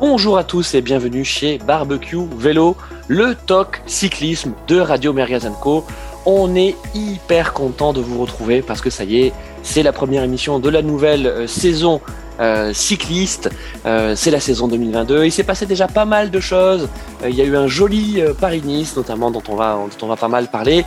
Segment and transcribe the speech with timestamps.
[0.00, 2.74] Bonjour à tous et bienvenue chez Barbecue Vélo,
[3.06, 5.84] le talk cyclisme de Radio Mergazanco.
[6.24, 9.32] On est hyper content de vous retrouver parce que ça y est,
[9.62, 12.00] c'est la première émission de la nouvelle euh, saison
[12.40, 13.50] euh, cycliste.
[13.84, 15.26] Euh, c'est la saison 2022.
[15.26, 16.88] Il s'est passé déjà pas mal de choses.
[17.28, 20.28] il y a eu un joli Paris-Nice, notamment dont on va dont on va pas
[20.28, 20.82] mal parler.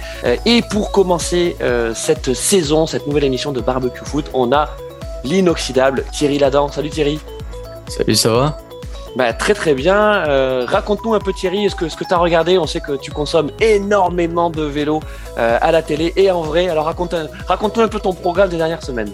[0.48, 1.55] et pour commencer
[1.93, 4.70] cette saison, cette nouvelle émission de Barbecue Foot, on a
[5.23, 6.70] l'inoxydable Thierry Ladan.
[6.70, 7.20] Salut Thierry.
[7.88, 8.63] Salut, ça va?
[9.16, 9.96] Bah, très très bien.
[9.96, 12.58] Euh, raconte-nous un peu Thierry, ce que, ce que tu as regardé?
[12.58, 15.02] On sait que tu consommes énormément de vélos
[15.38, 16.68] euh, à la télé et en vrai.
[16.68, 17.14] Alors raconte,
[17.48, 19.12] raconte-nous un peu ton programme des dernières semaines.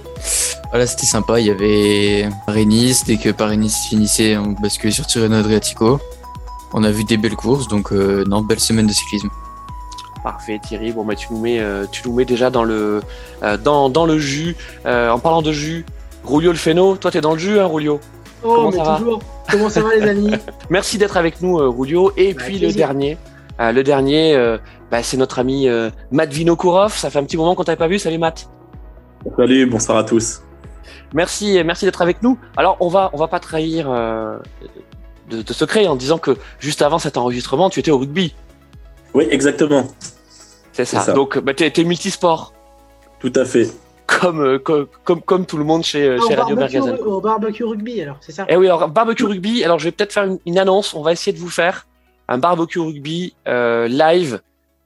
[0.69, 1.39] Voilà, c'était sympa.
[1.39, 3.03] Il y avait Paris-Nice.
[3.05, 5.99] Dès que Paris-Nice finissait, on basculait sur Tirreno Adriatico.
[6.73, 9.29] On a vu des belles courses, donc euh, non, belle semaine de cyclisme.
[10.23, 11.61] Parfait Thierry, bon bah tu nous mets,
[11.91, 13.01] tu nous mets déjà dans le,
[13.63, 14.57] dans, dans le jus.
[14.85, 15.85] en parlant de jus,
[16.25, 18.01] Rulio le Féno, toi t'es dans le jus hein Rulio?
[18.43, 19.19] Oh, Comment mais ça toujours.
[19.51, 20.31] Comment ça va les amis
[20.69, 22.11] Merci d'être avec nous, euh, Rulio.
[22.17, 23.17] Et bah, puis le dernier,
[23.59, 24.57] euh, le dernier, euh,
[24.91, 25.67] bah, c'est notre ami
[26.11, 26.93] Matt Vinokourov.
[26.93, 27.99] Ça fait un petit moment qu'on t'avait pas vu.
[27.99, 28.49] Salut Matt.
[29.35, 30.41] Salut, bonsoir à tous.
[31.13, 32.37] Merci, merci d'être avec nous.
[32.55, 33.89] Alors on va, on va pas trahir
[35.29, 38.33] de, de, secret en disant que juste avant cet enregistrement, tu étais au rugby.
[39.13, 39.87] Oui, exactement.
[40.71, 41.11] C'est ça.
[41.13, 42.53] Donc, bah, tu es multisport.
[43.19, 43.69] Tout à fait.
[44.23, 46.97] Euh, comme, comme, comme, tout le monde chez, euh, chez Radio Mergazen.
[47.05, 48.45] Au barbecue rugby, alors, c'est ça?
[48.49, 50.93] Eh oui, alors, barbecue rugby, alors je vais peut-être faire une, annonce.
[50.93, 51.87] On va essayer de vous faire
[52.27, 54.41] un barbecue rugby euh, live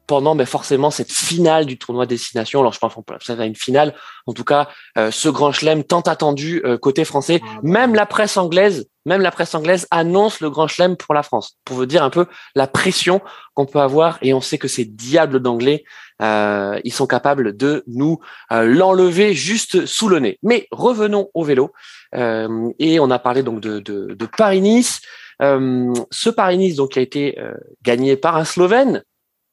[0.08, 2.60] pendant mais forcément cette finale du tournoi destination.
[2.60, 3.94] Alors je pense qu'on ça va une finale.
[4.28, 7.42] En tout cas, euh, ce grand chelem tant attendu euh, côté français.
[7.44, 11.14] Ah, bah même la presse anglaise, même la presse anglaise annonce le grand chelem pour
[11.14, 11.58] la France.
[11.66, 13.22] Pour vous dire un peu la pression
[13.54, 14.18] qu'on peut avoir.
[14.22, 15.84] Et on sait que ces diables d'anglais,
[16.22, 20.38] euh, ils sont capables de nous l'enlever juste sous le nez.
[20.44, 21.72] Mais revenons au vélo.
[22.14, 25.02] et on a parlé donc de, de, de Paris-Nice.
[25.40, 27.38] ce Paris-Nice donc a été
[27.84, 29.04] gagné par un Slovène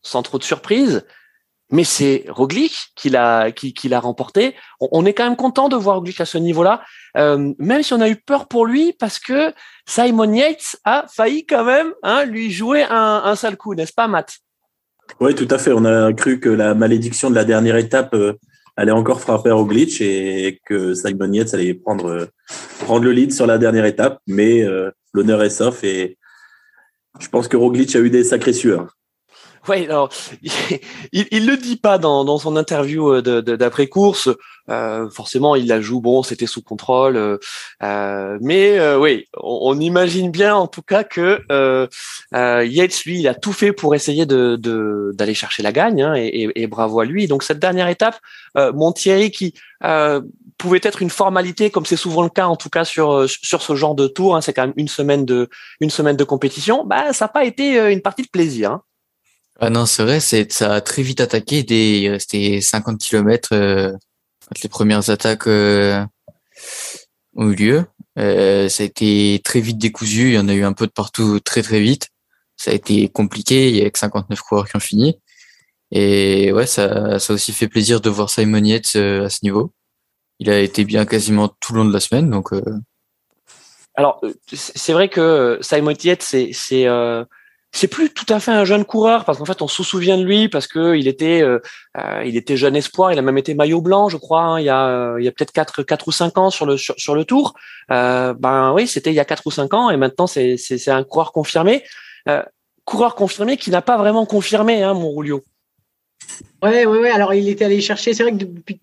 [0.03, 1.05] sans trop de surprise.
[1.73, 4.57] Mais c'est Roglic qui l'a remporté.
[4.81, 6.83] On, est quand même content de voir Roglic à ce niveau-là,
[7.17, 9.53] euh, même si on a eu peur pour lui parce que
[9.87, 14.09] Simon Yates a failli quand même hein, lui jouer un, un sale coup, n'est-ce pas,
[14.09, 14.39] Matt?
[15.21, 15.73] Oui, tout à fait.
[15.73, 18.33] On a cru que la malédiction de la dernière étape euh,
[18.77, 22.27] allait encore frapper Roglic et que Simon Yates allait prendre euh,
[22.81, 24.67] prendre le lead sur la dernière étape, mais
[25.13, 26.19] l'honneur est sauf et
[27.21, 28.97] je pense que Roglic a eu des sacrés sueurs.
[29.69, 30.11] Oui, alors
[30.43, 34.29] il, il le dit pas dans, dans son interview euh, d'après course.
[34.71, 36.01] Euh, forcément, il la joue.
[36.01, 37.39] Bon, c'était sous contrôle, euh,
[37.83, 41.41] euh mais euh, oui, on, imagine bien en tout cas que
[42.33, 44.57] Yates lui, il a tout fait pour essayer de
[45.13, 47.27] d'aller chercher la gagne, hein, et, et, bravo à lui.
[47.27, 48.19] Donc cette dernière étape,
[48.57, 49.55] mon Thierry qui
[50.59, 53.75] pouvait être une formalité, comme c'est souvent le cas en tout cas sur sur ce
[53.75, 54.37] genre de tour.
[54.37, 55.49] Hein, c'est quand même une semaine de
[55.81, 56.85] une semaine de compétition.
[56.85, 58.73] Bah, ça n'a pas été une partie de plaisir.
[58.73, 58.83] Hein.
[59.63, 61.65] Ah non, c'est vrai, c'est, ça a très vite attaqué.
[61.69, 63.93] Il restait 50 km euh,
[64.49, 66.03] quand les premières attaques euh,
[67.37, 67.85] ont eu lieu.
[68.19, 70.29] Euh, ça a été très vite décousu.
[70.29, 72.09] Il y en a eu un peu de partout très très vite.
[72.57, 73.69] Ça a été compliqué.
[73.69, 75.19] Il y a que 59 coureurs qui ont fini.
[75.91, 79.41] Et ouais, ça, ça a aussi fait plaisir de voir Simon Yates euh, à ce
[79.43, 79.73] niveau.
[80.39, 82.31] Il a été bien quasiment tout le long de la semaine.
[82.31, 82.63] Donc, euh.
[83.95, 84.23] alors
[84.55, 86.87] c'est vrai que Simon Yates, c'est, c'est
[87.73, 90.25] c'est plus tout à fait un jeune coureur parce qu'en fait on se souvient de
[90.25, 91.61] lui parce que il était euh,
[91.97, 94.65] euh, il était jeune espoir il a même été maillot blanc je crois hein, il
[94.65, 97.15] y a euh, il y a peut-être quatre quatre ou cinq ans sur le sur,
[97.15, 97.55] le tour.
[97.89, 101.05] Ben oui c'était il y a quatre ou cinq ans et maintenant c'est c'est un
[101.05, 101.85] coureur confirmé.
[102.85, 105.45] Coureur confirmé qui n'a pas vraiment confirmé hein mon Rulio
[106.63, 108.81] ouais ouais ouais alors il était allé chercher c'est vrai que depuis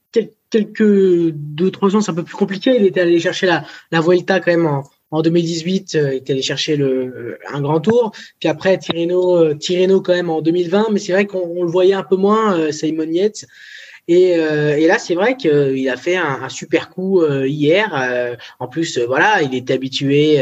[0.50, 4.02] quelques deux trois ans c'est un peu plus compliqué il était allé chercher la la
[4.02, 7.80] Vuelta quand même en en 2018, euh, il était allé chercher le, euh, un grand
[7.80, 8.12] tour.
[8.40, 10.88] Puis après, Tirreno, euh, Tirreno quand même en 2020.
[10.92, 13.46] Mais c'est vrai qu'on le voyait un peu moins, Simon Yates.
[14.10, 17.94] Et, euh, et, là, c'est vrai qu'il a fait un, un super coup euh, hier.
[17.94, 20.40] Euh, en plus, voilà, il est habitué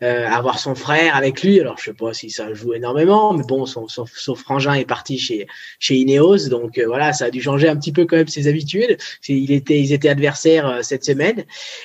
[0.00, 1.60] à avoir son frère avec lui.
[1.60, 4.86] Alors, je sais pas si ça joue énormément, mais bon, son, son, son frangin est
[4.86, 5.46] parti chez
[5.78, 8.96] chez Ineos, donc voilà, ça a dû changer un petit peu quand même ses habitudes.
[9.28, 11.44] Il était, ils étaient adversaires cette semaine,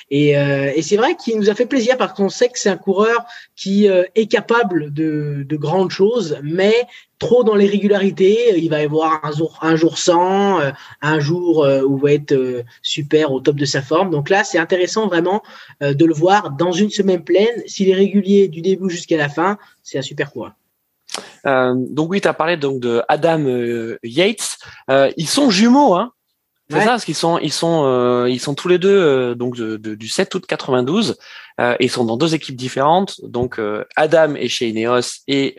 [0.10, 2.78] et, et c'est vrai qu'il nous a fait plaisir parce qu'on sait que c'est un
[2.78, 6.74] coureur qui est capable de, de grandes choses, mais
[7.24, 8.58] trop dans les régularités.
[8.58, 10.72] Il va y avoir un jour, un jour sans, euh,
[11.02, 14.10] un jour euh, où il va être euh, super au top de sa forme.
[14.10, 15.42] Donc là, c'est intéressant vraiment
[15.82, 17.64] de le voir dans une semaine pleine.
[17.66, 20.46] S'il est régulier du début jusqu'à la fin, c'est un super coup.
[21.46, 23.44] donc oui, tu as parlé donc de Adam
[24.04, 24.58] Yates.
[25.18, 26.12] ils sont jumeaux, hein
[26.80, 29.56] C'est ça, parce qu'ils sont, ils sont, euh, ils sont tous les deux euh, donc
[29.56, 31.18] du 7 août 92
[31.62, 33.22] euh, ils sont dans deux équipes différentes.
[33.24, 33.62] Donc
[33.96, 35.56] Adam est chez Ineos et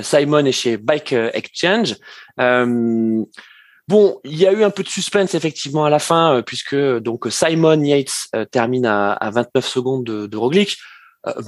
[0.00, 1.96] Simon est chez Bike Exchange.
[2.38, 7.26] bon, il y a eu un peu de suspense effectivement à la fin puisque donc
[7.30, 10.76] Simon Yates termine à, à, 29 secondes de, de Roglic.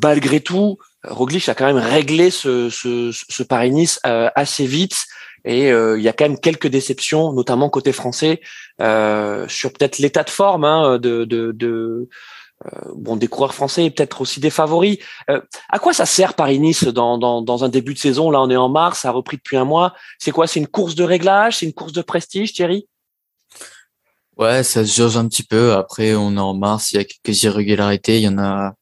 [0.02, 5.04] malgré tout, Roglic a quand même réglé ce, ce, ce Paris-Nice assez vite.
[5.44, 8.40] Et euh, il y a quand même quelques déceptions, notamment côté français,
[8.80, 12.08] euh, sur peut-être l'état de forme hein, de, de, de
[12.64, 14.98] euh, bon des coureurs français et peut-être aussi des favoris.
[15.28, 18.30] à quoi ça sert Paris-Nice dans, dans, dans, un début de saison?
[18.30, 19.94] Là, on est en mars, ça a repris depuis un mois.
[20.18, 20.46] C'est quoi?
[20.46, 21.58] C'est une course de réglage?
[21.58, 22.88] C'est une course de prestige, Thierry?
[24.38, 25.74] Ouais, ça se jauge un petit peu.
[25.74, 28.16] Après, on est en mars, il y a quelques irrégularités.
[28.16, 28.72] Il y en a.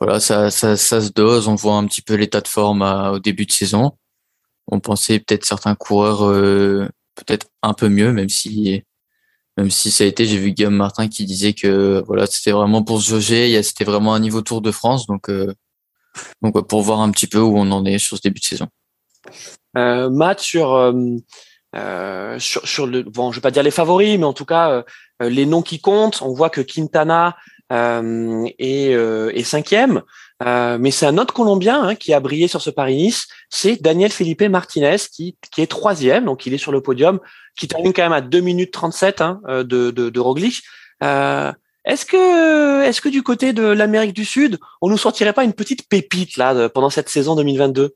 [0.00, 1.46] Voilà, ça, ça, ça se dose.
[1.46, 3.92] On voit un petit peu l'état de forme au début de saison
[4.72, 8.82] on pensait peut-être certains coureurs euh, peut-être un peu mieux, même si
[9.58, 13.10] ça a été, j'ai vu Guillaume Martin qui disait que voilà, c'était vraiment pour se
[13.10, 15.52] jauger, c'était vraiment un niveau Tour de France, donc euh,
[16.68, 18.66] pour voir un petit peu où on en est sur ce début de saison.
[19.76, 21.20] Euh, Matt sur le
[23.02, 24.84] bon, je vais pas dire les favoris, mais en tout cas
[25.20, 26.22] les noms qui comptent.
[26.22, 27.36] On voit que Quintana
[27.70, 30.02] est cinquième.
[30.44, 34.10] Euh, mais c'est un autre Colombien hein, qui a brillé sur ce Paris-Nice, c'est Daniel
[34.10, 37.20] Felipe Martinez qui, qui est troisième, donc il est sur le podium,
[37.56, 40.62] qui termine quand même à 2 minutes 37 hein, euh, de, de, de Roglic.
[41.02, 41.52] Euh,
[41.84, 45.52] est-ce que, est-ce que du côté de l'Amérique du Sud, on nous sortirait pas une
[45.52, 47.94] petite pépite là pendant cette saison 2022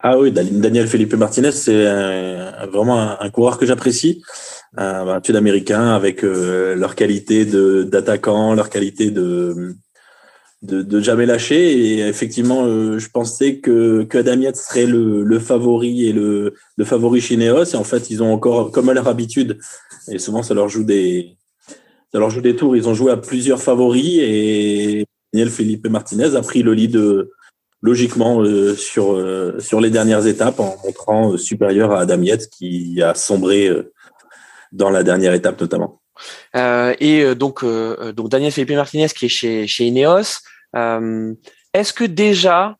[0.00, 1.84] ah oui, Daniel Felipe Martinez, c'est
[2.70, 4.22] vraiment un, coureur que j'apprécie.
[4.76, 9.74] Un sud-américain avec leur qualité d'attaquant, leur qualité de
[10.62, 11.72] de, jamais lâcher.
[11.72, 16.84] Et effectivement, euh, je pensais que, que Adamiat serait le, le, favori et le, le
[16.84, 17.64] favori chez Neos.
[17.64, 19.58] Et en fait, ils ont encore, comme à leur habitude,
[20.08, 21.36] et souvent ça leur joue des,
[22.12, 22.76] ça leur joue des tours.
[22.76, 27.30] Ils ont joué à plusieurs favoris et Daniel Felipe Martinez a pris le lead euh,
[27.82, 29.16] logiquement euh, sur
[29.60, 33.70] sur les dernières étapes en montrant supérieur à Adam qui a sombré
[34.72, 35.97] dans la dernière étape notamment.
[36.56, 40.40] Euh, et euh, donc, euh, donc Daniel Felipe Martinez qui est chez, chez Ineos.
[41.74, 42.76] Est-ce que déjà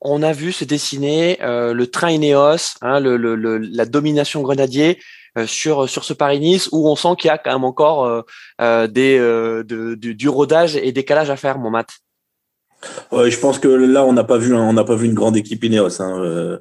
[0.00, 5.00] on a vu se dessiner le train Ineos, hein, la domination grenadier
[5.46, 8.24] sur sur ce Paris-Nice où on sent qu'il y a quand même encore
[8.58, 11.88] du, rodage et décalage à faire, mon Matt?
[13.12, 16.00] Je pense que là on n'a pas vu pas vu une grande équipe Ineos.
[16.00, 16.58] Hein.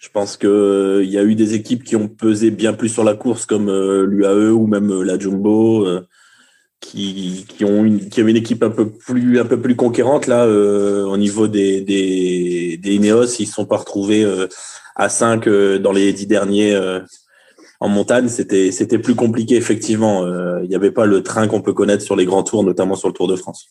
[0.00, 3.04] Je pense que euh, y a eu des équipes qui ont pesé bien plus sur
[3.04, 5.86] la course, comme euh, l'UAE ou même euh, la Jumbo,
[6.80, 10.26] qui, qui ont une, qui avaient une équipe un peu plus un peu plus conquérante
[10.26, 13.26] là au niveau des des, des Ineos.
[13.38, 14.26] Ils ne sont pas retrouvés
[14.96, 15.46] à 5
[15.80, 16.74] dans les dix derniers
[17.80, 18.28] en montagne.
[18.28, 20.26] C'était c'était plus compliqué effectivement.
[20.62, 23.08] Il n'y avait pas le train qu'on peut connaître sur les grands tours, notamment sur
[23.08, 23.66] le Tour de France.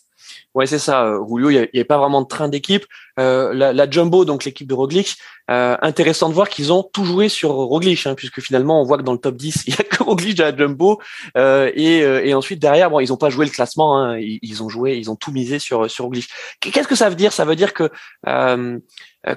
[0.56, 1.50] Ouais, c'est ça, Julio.
[1.50, 2.86] Il n'y avait pas vraiment de train d'équipe.
[3.20, 5.18] Euh, la, la, Jumbo, donc l'équipe de Roglic,
[5.52, 8.98] euh, intéressant de voir qu'ils ont tout joué sur Roglic, hein, puisque finalement on voit
[8.98, 11.02] que dans le top 10, il y a que Roglic de la Jumbo,
[11.38, 14.64] euh, et, euh, et, ensuite derrière, bon, ils n'ont pas joué le classement, hein, ils,
[14.64, 16.30] ont joué, ils ont tout misé sur sur Roglic.
[16.62, 17.34] Qu'est-ce que ça veut dire?
[17.34, 17.90] Ça veut dire que
[18.28, 18.80] euh,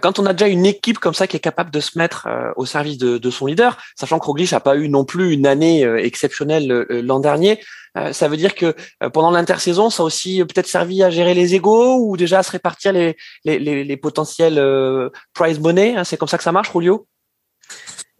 [0.00, 2.67] quand on a déjà une équipe comme ça qui est capable de se mettre au
[2.67, 6.87] service de, son leader, sachant que Roglic n'a pas eu non plus une année exceptionnelle
[6.88, 7.61] l'an dernier,
[8.12, 8.75] ça veut dire que
[9.12, 12.52] pendant l'intersaison, ça a aussi peut-être servi à gérer les égaux ou déjà à se
[12.52, 17.07] répartir les, potentiels euh, prize money hein, C'est comme ça que ça marche, Julio?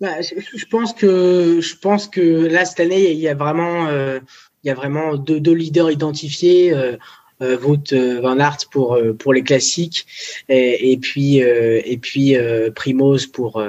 [0.01, 4.19] Bah, je, pense que je pense que là cette année il y a vraiment euh,
[4.65, 6.73] il y a vraiment deux, leaders identifiés.
[6.73, 6.97] Euh,
[7.43, 10.07] euh, Wout Van Aert pour pour les classiques
[10.49, 12.37] et, et puis et puis
[12.75, 13.63] Primoz pour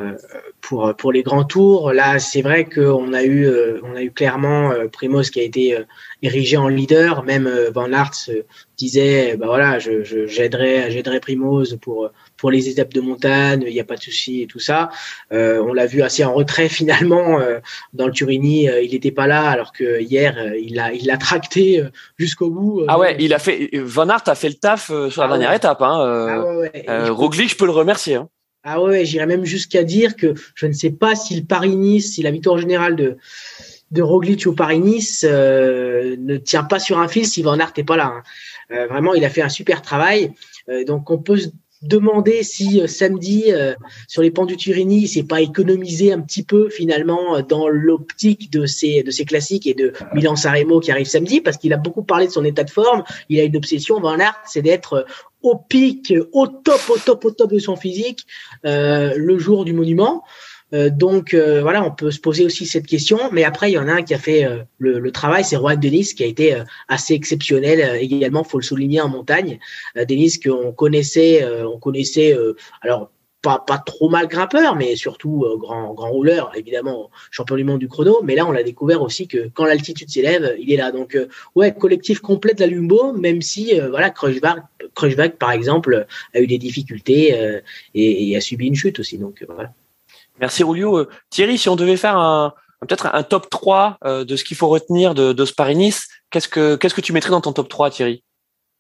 [0.64, 1.94] pour pour les grands tours.
[1.94, 3.48] Là, c'est vrai qu'on a eu
[3.84, 5.78] on a eu clairement Primoz qui a été
[6.24, 7.24] érigé en leader.
[7.24, 8.30] Même Van Aert
[8.78, 13.74] disait, bah voilà, je, je j'aiderai, j'aiderai Primoz pour pour les étapes de montagne, il
[13.74, 14.90] n'y a pas de souci et tout ça.
[15.32, 17.60] Euh, on l'a vu assez en retrait finalement euh,
[17.94, 21.08] dans le Turini, euh, il n'était pas là alors que hier euh, il l'a il
[21.08, 21.84] l'a tracté
[22.18, 22.84] jusqu'au bout.
[22.88, 25.54] ah ouais, il a fait Van Aert a fait le taf sur la ah dernière
[25.54, 25.82] étape.
[25.82, 27.10] Hein, ah ouais, ouais.
[27.10, 28.16] Roglic, je peux le remercier.
[28.16, 28.30] Hein.
[28.64, 32.24] Ah ouais, j'irais même jusqu'à dire que je ne sais pas si le Paris-Nice, si
[32.24, 33.18] la victoire générale de
[33.92, 37.96] de Roglic au Paris-Nice ne tient pas sur un fil si Van Aert n'est pas
[37.96, 38.08] là.
[38.08, 38.24] Hein.
[38.72, 40.34] Euh, vraiment, il a fait un super travail.
[40.70, 41.40] Euh, donc, on peut
[41.84, 43.46] demander si euh, samedi
[44.08, 48.52] sur les pans du Turini, il s'est pas économisé un petit peu finalement dans l'optique
[48.52, 51.78] de ces de ces classiques et de Milan Saremo qui arrive samedi parce qu'il a
[51.78, 53.04] beaucoup parlé de son état de forme.
[53.30, 55.06] Il a une obsession, Van Aert, c'est d'être
[55.42, 58.26] au pic, au top, au top, au top de son physique
[58.64, 60.24] le jour du monument.
[60.74, 63.20] Euh, donc euh, voilà, on peut se poser aussi cette question.
[63.32, 65.80] Mais après, il y en a un qui a fait euh, le, travail, c'est Juan
[65.80, 66.56] Denis, qui a été
[66.88, 69.60] assez exceptionnel également, faut le souligner en montagne.
[69.96, 72.36] Denis qu'on connaissait, on connaissait,
[72.82, 73.12] alors
[73.42, 77.88] pas, pas trop mal grimpeur, mais surtout grand, grand rouleur, évidemment, champion du monde du
[77.88, 78.22] chrono.
[78.24, 80.92] Mais là, on l'a découvert aussi que quand l'altitude s'élève, il est là.
[80.92, 81.18] Donc,
[81.56, 86.58] ouais, collectif complet de la Lumbo, même si, voilà, Crushback, par exemple, a eu des
[86.58, 87.62] difficultés
[87.94, 89.18] et, et, a subi une chute aussi.
[89.18, 89.74] Donc, voilà.
[90.40, 90.98] Merci Rulio.
[90.98, 94.58] Euh, Thierry, si on devait faire un, peut-être un top 3 euh, de ce qu'il
[94.58, 95.54] faut retenir de, de ce
[96.30, 98.24] qu'est-ce que qu'est-ce que tu mettrais dans ton top 3, Thierry?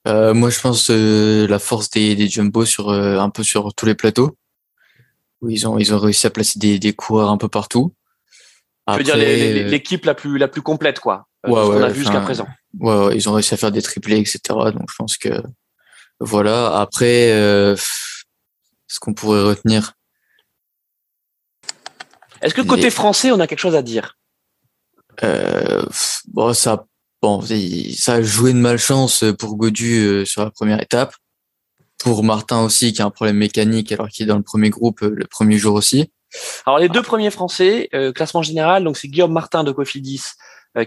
[0.07, 3.95] Euh, Moi, je pense la force des, des jumbo sur un peu sur tous les
[3.95, 4.35] plateaux.
[5.41, 7.93] Où ils ont ils ont réussi à placer des, des coureurs un peu partout.
[8.89, 11.27] Tu veux dire l'équipe la plus la plus complète, quoi.
[11.45, 12.47] Ouais, ce qu'on a vu jusqu'à présent.
[12.79, 14.39] Ouais, ils ont réussi à faire des triplés, etc.
[14.47, 15.29] Donc je pense que
[16.19, 16.79] voilà.
[16.79, 17.27] Après,
[18.87, 19.93] ce qu'on pourrait retenir,
[22.43, 24.17] est-ce que côté français, on a quelque chose à dire?
[25.23, 25.83] Euh,
[26.27, 26.85] Bon, ça,
[27.21, 31.15] bon, ça a joué de malchance pour Godu euh, sur la première étape.
[31.99, 35.03] Pour Martin aussi, qui a un problème mécanique alors qu'il est dans le premier groupe
[35.03, 36.11] euh, le premier jour aussi.
[36.65, 40.23] Alors les deux premiers Français, classement général, donc c'est Guillaume Martin de Cofidis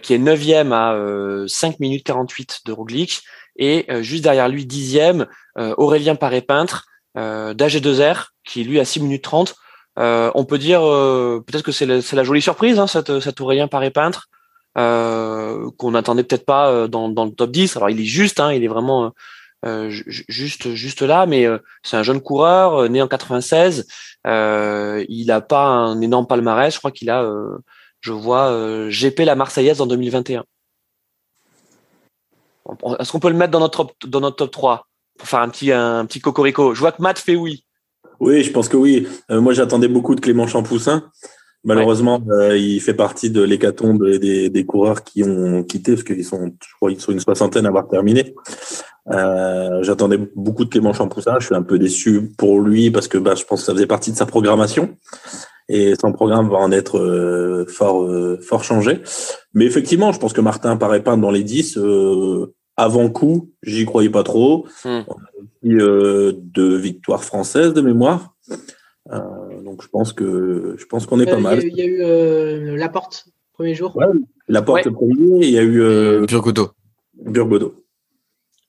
[0.02, 3.22] qui est 9e à 5 minutes 48 de Roglic
[3.54, 5.28] et juste derrière lui 10e
[5.76, 9.54] Aurélien Paré-Peintre d'AG2R qui lui a 6 minutes 30
[9.98, 13.66] euh, on peut dire euh, peut-être que c'est la, jolie surprise, hein, cette, cet Aurélien
[13.66, 14.28] Paré peintre
[14.76, 17.76] euh, qu'on n'attendait peut-être pas dans, le top 10.
[17.76, 19.12] Alors il est juste, hein, il est vraiment
[19.88, 21.46] juste juste là, mais
[21.82, 23.86] c'est un jeune coureur né en 96.
[24.24, 26.72] il a pas un énorme palmarès.
[26.72, 27.26] Je crois qu'il a,
[28.00, 30.44] je vois GP la Marseillaise en 2021.
[32.98, 34.88] Est-ce qu'on peut le mettre dans notre top, dans notre top 3
[35.18, 37.65] pour faire un petit un petit cocorico Je vois que Matt fait oui.
[38.20, 39.06] Oui, je pense que oui.
[39.30, 41.04] Euh, moi, j'attendais beaucoup de Clément Champoussin.
[41.64, 46.24] Malheureusement, euh, il fait partie de l'hécatombe des, des coureurs qui ont quitté, parce qu'ils
[46.24, 48.34] sont, je crois, ils sont une soixantaine à avoir terminé.
[49.10, 51.36] Euh, j'attendais beaucoup de Clément Champoussin.
[51.40, 53.86] Je suis un peu déçu pour lui parce que bah, je pense que ça faisait
[53.86, 54.96] partie de sa programmation.
[55.68, 58.08] Et son programme va en être fort,
[58.40, 59.02] fort changé.
[59.52, 61.76] Mais effectivement, je pense que Martin paraît pas dans les 10
[62.76, 64.66] avant coup, j'y croyais pas trop.
[64.84, 65.00] Hmm.
[65.08, 68.34] On a aussi euh, deux victoires françaises de mémoire.
[69.12, 71.62] Euh, donc je pense que je pense qu'on est pas euh, mal.
[71.62, 73.96] Il y a eu euh, la porte premier jour.
[73.96, 74.06] Ouais,
[74.48, 75.46] la porte le premier.
[75.46, 76.70] Il y a eu euh, Burgodo.
[77.14, 77.84] Burgodo.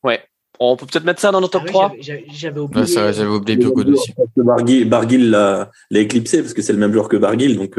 [0.04, 0.22] Ouais.
[0.60, 2.82] On peut peut-être mettre ça dans notre top 3 ah J'avais oublié.
[2.84, 4.14] Ouais, j'avais oublié Burgodo aussi.
[4.86, 7.58] Barguil l'a éclipsé parce que c'est le même joueur que Barguil.
[7.58, 7.78] Donc,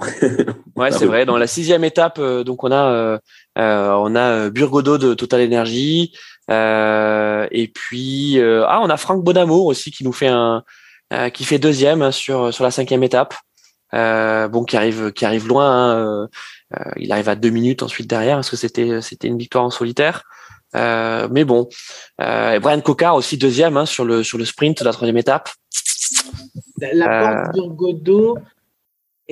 [0.76, 1.26] ouais, c'est vrai.
[1.26, 3.18] Dans la sixième étape, donc on a euh,
[3.60, 6.12] on a euh, Burgodo de Total Energy.
[6.50, 10.64] Euh, et puis ah, on a Franck Bonamour aussi qui nous fait un
[11.32, 13.34] qui fait deuxième hein, sur sur la cinquième étape.
[13.92, 16.24] bon, qui arrive qui arrive loin.
[16.24, 16.28] Hein,
[16.96, 20.24] il arrive à deux minutes ensuite derrière parce que c'était c'était une victoire en solitaire.
[20.74, 21.68] mais bon,
[22.18, 25.50] Brian Cocard aussi deuxième hein, sur le sur le sprint de la troisième étape.
[26.80, 28.38] La porte Burgodo,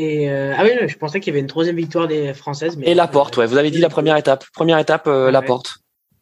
[0.01, 2.77] et euh, ah oui, je pensais qu'il y avait une troisième victoire des Françaises.
[2.77, 2.87] Mais...
[2.87, 3.47] Et la porte, ouais.
[3.47, 4.45] Vous avez dit la première étape.
[4.55, 5.79] Première étape, euh, la porte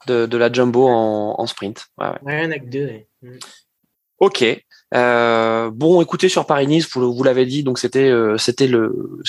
[0.06, 1.84] de, de, la jumbo en, en sprint.
[1.98, 2.46] Ouais, ouais.
[2.46, 2.90] rien que deux.
[3.20, 3.36] Mm.
[4.20, 4.44] Ok.
[4.94, 9.20] Euh, bon, écoutez, sur Paris-Nice, vous, vous l'avez dit, donc c'était c'était le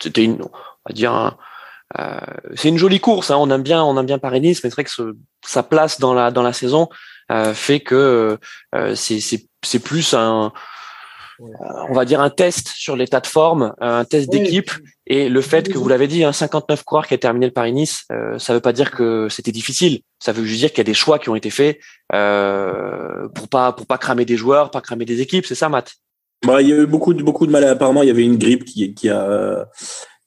[0.00, 0.50] c'était une on
[0.88, 1.38] va dire
[2.56, 3.30] c'est une jolie course.
[3.30, 5.16] Hein, on aime bien on aime bien Paris-Nice, mais c'est vrai que ce,
[5.46, 6.88] sa place dans la dans la saison
[7.54, 8.36] fait que
[8.96, 10.52] c'est c'est plus un
[11.38, 14.70] on va dire un test sur l'état de forme, un test d'équipe
[15.06, 18.04] et le fait que vous l'avez dit, un 59 coureurs qui a terminé le Paris-Nice,
[18.10, 20.00] euh, ça veut pas dire que c'était difficile.
[20.18, 21.78] Ça veut juste dire qu'il y a des choix qui ont été faits
[22.12, 25.46] euh, pour pas pour pas cramer des joueurs, pas cramer des équipes.
[25.46, 25.92] C'est ça, Matt?
[26.44, 27.64] Bah, il y a eu beaucoup de beaucoup de mal.
[27.64, 29.68] Apparemment, il y avait une grippe qui qui a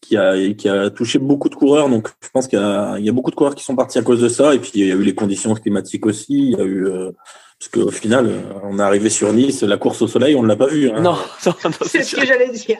[0.01, 1.89] qui a, qui a touché beaucoup de coureurs.
[1.89, 4.21] Donc, je pense qu'il y, y, a beaucoup de coureurs qui sont partis à cause
[4.21, 4.55] de ça.
[4.55, 6.51] Et puis, il y a eu les conditions climatiques aussi.
[6.51, 7.11] Il y a eu, euh,
[7.59, 10.47] parce qu'au final, euh, on est arrivé sur Nice, la course au soleil, on ne
[10.47, 10.89] l'a pas vu.
[10.89, 11.01] Hein.
[11.01, 11.17] Non,
[11.81, 12.79] c'est ce que j'allais dire.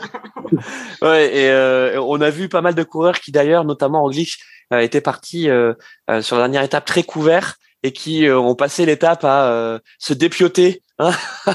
[1.02, 4.38] ouais, et euh, on a vu pas mal de coureurs qui d'ailleurs, notamment Roglic,
[4.72, 5.74] euh, étaient partis euh,
[6.12, 10.84] euh, sur la dernière étape très couverts et qui ont passé l'étape à se dépioter
[11.00, 11.12] hein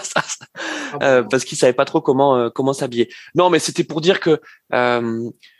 [1.00, 3.10] ah parce qu'ils savaient pas trop comment comment s'habiller.
[3.34, 4.40] Non, mais c'était pour dire que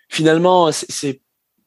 [0.09, 1.21] finalement, c'est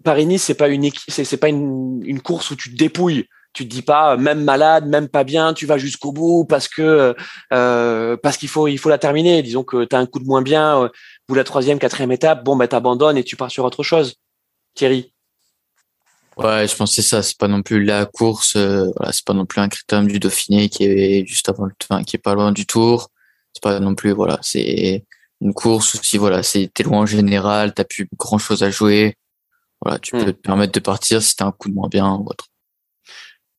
[0.04, 3.28] Paris-Nice, c'est pas une c'est pas une, une course où tu te dépouilles
[3.58, 7.16] tu te dis pas même malade, même pas bien, tu vas jusqu'au bout parce que
[7.52, 9.42] euh, parce qu'il faut il faut la terminer.
[9.42, 10.90] Disons que tu as un coup de moins bien euh,
[11.28, 14.14] ou la troisième, quatrième étape, bon ben t'abandonnes et tu pars sur autre chose.
[14.76, 15.12] Thierry.
[16.38, 17.24] Ouais, je pense que c'est ça.
[17.24, 18.56] C'est pas non plus la course.
[18.58, 21.72] Euh, voilà, c'est pas non plus un critérium du Dauphiné qui est juste avant le,
[21.90, 23.10] enfin, qui est pas loin du Tour.
[23.54, 24.38] C'est pas non plus voilà.
[24.44, 25.04] C'est
[25.42, 28.70] une course ou si voilà, c'est t'es loin en général, t'as plus grand chose à
[28.70, 29.16] jouer,
[29.82, 30.34] voilà, tu peux Hmm.
[30.34, 32.46] te permettre de partir si t'as un coup de moins bien ou autre.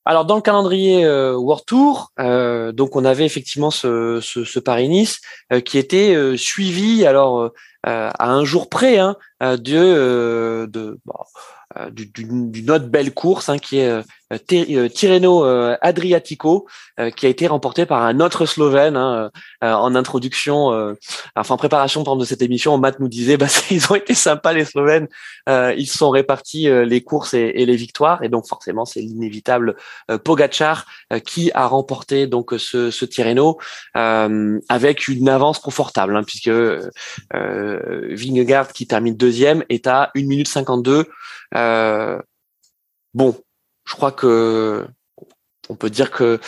[0.08, 4.58] Alors dans le calendrier euh, World Tour, euh, donc on avait effectivement ce, ce, ce
[4.58, 5.20] Paris-Nice
[5.52, 7.52] euh, qui était euh, suivi alors
[7.84, 10.98] à un jour près hein, de, de
[11.90, 14.02] d'une autre belle course hein, qui est
[14.46, 16.66] Tirreno euh, Adriatico
[17.00, 19.30] euh, qui a été remporté par un autre Slovène hein,
[19.64, 20.94] euh, en introduction, euh,
[21.34, 24.64] enfin en préparation de cette émission, Matt nous disait bah, ils ont été sympas les
[24.64, 25.08] Slovènes,
[25.48, 28.22] euh, ils sont répartis euh, les courses et, les victoires.
[28.22, 29.76] Et donc forcément c'est l'inévitable
[30.10, 33.58] euh, Pogacar euh, qui a remporté donc ce, ce Tirreno
[33.96, 36.90] euh, avec une avance confortable hein, puisque euh,
[37.32, 41.06] Vingegaard qui termine deuxième est à 1 minute 52
[41.54, 42.18] euh,
[43.14, 43.36] bon
[43.88, 44.86] je crois que
[45.68, 46.38] on peut dire que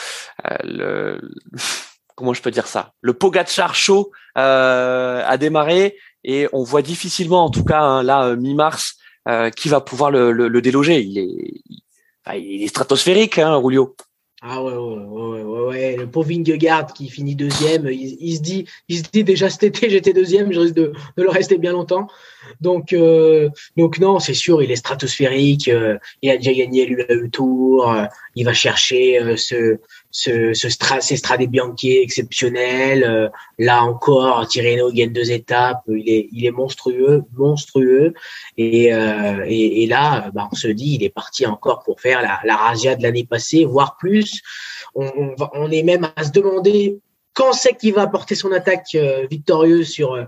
[0.46, 1.20] euh, le
[2.14, 2.92] comment je peux dire ça?
[3.00, 8.26] Le Pogacar show euh, a démarré et on voit difficilement en tout cas hein, là
[8.26, 8.96] euh, mi-mars
[9.28, 11.00] euh, qui va pouvoir le, le, le déloger.
[11.00, 11.62] Il est
[12.36, 13.96] il est stratosphérique hein, Rulio
[14.42, 15.96] Ah ouais, ouais, ouais, ouais, ouais.
[15.96, 19.90] Le pauvre Vingegaard qui finit deuxième, il, se dit, il se dit déjà cet été
[19.90, 22.08] j'étais deuxième, je risque de, de le rester bien longtemps.
[22.62, 25.68] Donc, euh, donc non, c'est sûr, il est stratosphérique.
[25.68, 27.90] euh, il a déjà gagné l'UAE Tour.
[27.92, 28.06] euh,
[28.36, 29.78] il va chercher euh, ce,
[30.10, 33.04] ce, ce stra, ces Strade Bianchi exceptionnels.
[33.04, 35.82] euh, là encore, Tirreno gagne deux étapes.
[35.88, 38.14] Il est, il est monstrueux, monstrueux.
[38.56, 42.22] Et, euh, et, et là, bah, on se dit, il est parti encore pour faire
[42.22, 44.40] la, la razzia de l'année passée, voire plus.
[44.94, 46.98] On, on, va- on est même à se demander
[47.32, 50.24] quand c'est qu'il va apporter son attaque euh, victorieuse sur euh,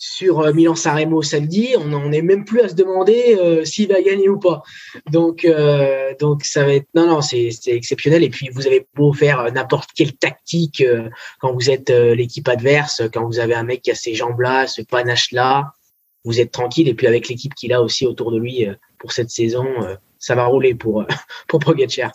[0.00, 1.74] sur euh, Milan Sanremo samedi.
[1.78, 4.62] On n'en est même plus à se demander euh, s'il va gagner ou pas.
[5.10, 8.24] Donc euh, donc ça va être non non c'est exceptionnel.
[8.24, 12.14] Et puis vous avez beau faire euh, n'importe quelle tactique euh, quand vous êtes euh,
[12.14, 15.74] l'équipe adverse, quand vous avez un mec qui a ces jambes là, ce panache là,
[16.24, 16.88] vous êtes tranquille.
[16.88, 18.66] Et puis avec l'équipe qu'il a aussi autour de lui
[18.98, 19.66] pour cette saison,
[20.18, 21.04] ça va rouler pour
[21.46, 22.12] pour Pogacar.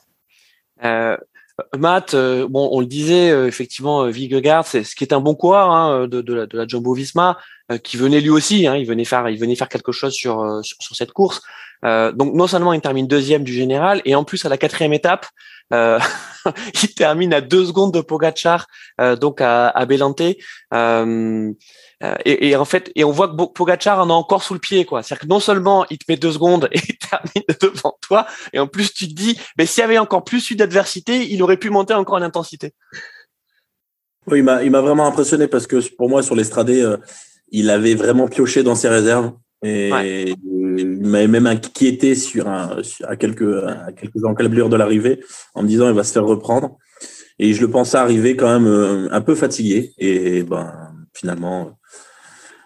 [1.62, 5.14] Euh, Matt, euh, bon, on le disait euh, effectivement, euh, Vingegaard, c'est ce qui est
[5.14, 7.38] un bon coureur hein, de, de, la, de la Jumbo-Visma,
[7.72, 10.42] euh, qui venait lui aussi, hein, il venait faire, il venait faire quelque chose sur
[10.42, 11.42] euh, sur, sur cette course.
[11.86, 14.94] Euh, donc non seulement il termine deuxième du général, et en plus à la quatrième
[14.94, 15.28] étape,
[15.74, 16.00] euh,
[16.84, 18.68] il termine à deux secondes de Pogacar,
[19.00, 20.22] euh, donc à, à Belante.
[20.22, 20.40] Et,
[22.26, 25.02] et en fait, et on voit que Pogacar en a encore sous le pied, quoi.
[25.02, 28.60] C'est-à-dire que non seulement il te met deux secondes et il termine devant toi, et
[28.60, 31.58] en plus tu te dis, mais s'il y avait encore plus eu d'adversité, il aurait
[31.58, 32.74] pu monter encore en intensité.
[34.28, 36.98] Oui, il m'a, il m'a vraiment impressionné parce que pour moi, sur l'Estrade, euh,
[37.50, 39.34] il avait vraiment pioché dans ses réserves.
[39.64, 40.36] Et Ouais.
[40.78, 43.64] Il m'avait même inquiété sur à quelques,
[44.00, 45.22] quelques encablures de l'arrivée
[45.54, 46.78] en me disant il va se faire reprendre.
[47.40, 49.94] Et je le pensais arriver quand même euh, un peu fatigué.
[49.98, 51.78] Et ben, finalement,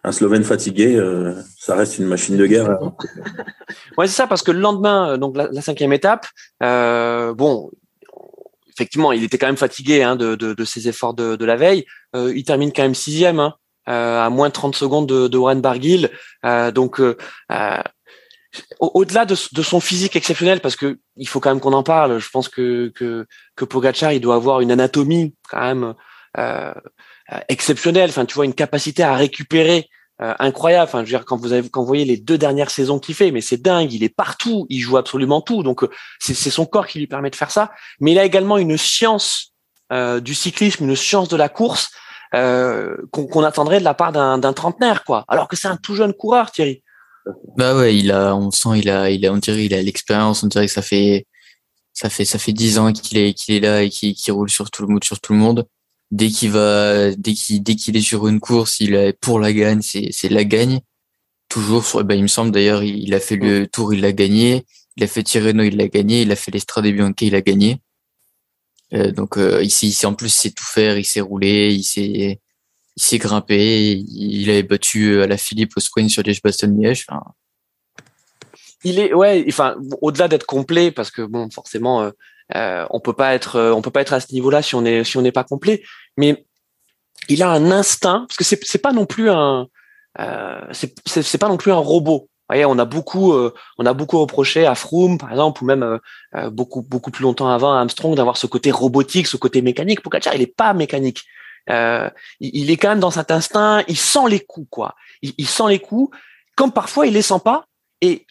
[0.03, 2.77] un Slovène fatigué, euh, ça reste une machine de guerre.
[3.97, 6.27] Ouais, c'est ça, parce que le lendemain, euh, donc la, cinquième étape,
[6.61, 7.69] bon,
[8.69, 11.85] effectivement, il était quand même fatigué hein, de, ses efforts de, la veille.
[12.15, 16.09] Il termine quand même sixième, hein, à moins de 30 secondes de, Warren Barguil.
[16.73, 17.01] Donc,
[18.79, 22.19] au-delà de, de son physique exceptionnel, parce que il faut quand même qu'on en parle.
[22.19, 25.93] Je pense que que, que Pogacar, il doit avoir une anatomie quand même
[26.37, 26.73] euh,
[27.31, 28.09] euh, exceptionnelle.
[28.09, 29.89] Enfin, tu vois, une capacité à récupérer
[30.21, 30.83] euh, incroyable.
[30.83, 33.15] Enfin, je veux dire, quand vous avez, quand vous voyez les deux dernières saisons qu'il
[33.15, 33.93] fait, mais c'est dingue.
[33.93, 35.63] Il est partout, il joue absolument tout.
[35.63, 35.85] Donc,
[36.19, 37.71] c'est son corps qui lui permet de faire ça.
[37.99, 39.53] Mais il a également une science
[39.91, 41.89] euh, du cyclisme, une science de la course
[42.35, 45.25] euh, qu'on attendrait de la part d'un trentenaire, quoi.
[45.27, 46.83] Alors que c'est un tout jeune coureur, Thierry.
[47.57, 50.43] Bah ouais, il a, on sent, il a, il a, on dirait, il a l'expérience,
[50.43, 51.25] on dirait que ça fait,
[51.93, 54.49] ça fait, ça fait dix ans qu'il est, qu'il est là et qu'il qu'il roule
[54.49, 55.67] sur tout le monde, sur tout le monde.
[56.11, 59.53] Dès qu'il va, dès qu'il, dès qu'il est sur une course, il est pour la
[59.53, 60.79] gagne, c'est, c'est la gagne.
[61.49, 64.11] Toujours sur, bah, il me semble d'ailleurs, il, il a fait le tour, il l'a
[64.11, 64.65] gagné.
[64.97, 66.23] Il a fait Tirreno, il l'a gagné.
[66.23, 67.79] Il a fait l'Estrade Bianchi, il a gagné.
[68.93, 71.83] Euh, donc, euh, ici, ici, en plus, il sait tout faire, il sait rouler, il
[71.83, 72.39] sait,
[72.97, 77.05] il s'est grimpé, il avait battu à la Philippe au sprint sur Liège-Bastogne-Liège.
[77.09, 77.23] Enfin,
[78.83, 82.11] il est ouais enfin au-delà d'être complet parce que bon forcément euh,
[82.55, 84.85] euh, on peut pas être euh, on peut pas être à ce niveau-là si on
[84.85, 85.83] est si on n'est pas complet
[86.15, 86.45] mais
[87.27, 89.67] il a un instinct parce que c'est c'est pas non plus un
[90.19, 93.93] euh, c'est pas non plus un robot vous voyez, on a beaucoup, euh, on a
[93.93, 95.99] beaucoup reproché à Froome, par exemple, ou même euh,
[96.35, 100.01] euh, beaucoup, beaucoup plus longtemps avant à Armstrong d'avoir ce côté robotique, ce côté mécanique.
[100.01, 101.25] Pogacar, il est pas mécanique.
[101.69, 103.83] Euh, il, il est quand même dans cet instinct.
[103.87, 104.95] Il sent les coups, quoi.
[105.21, 106.15] Il, il sent les coups,
[106.55, 107.65] comme parfois il les sent pas.
[108.01, 108.25] Et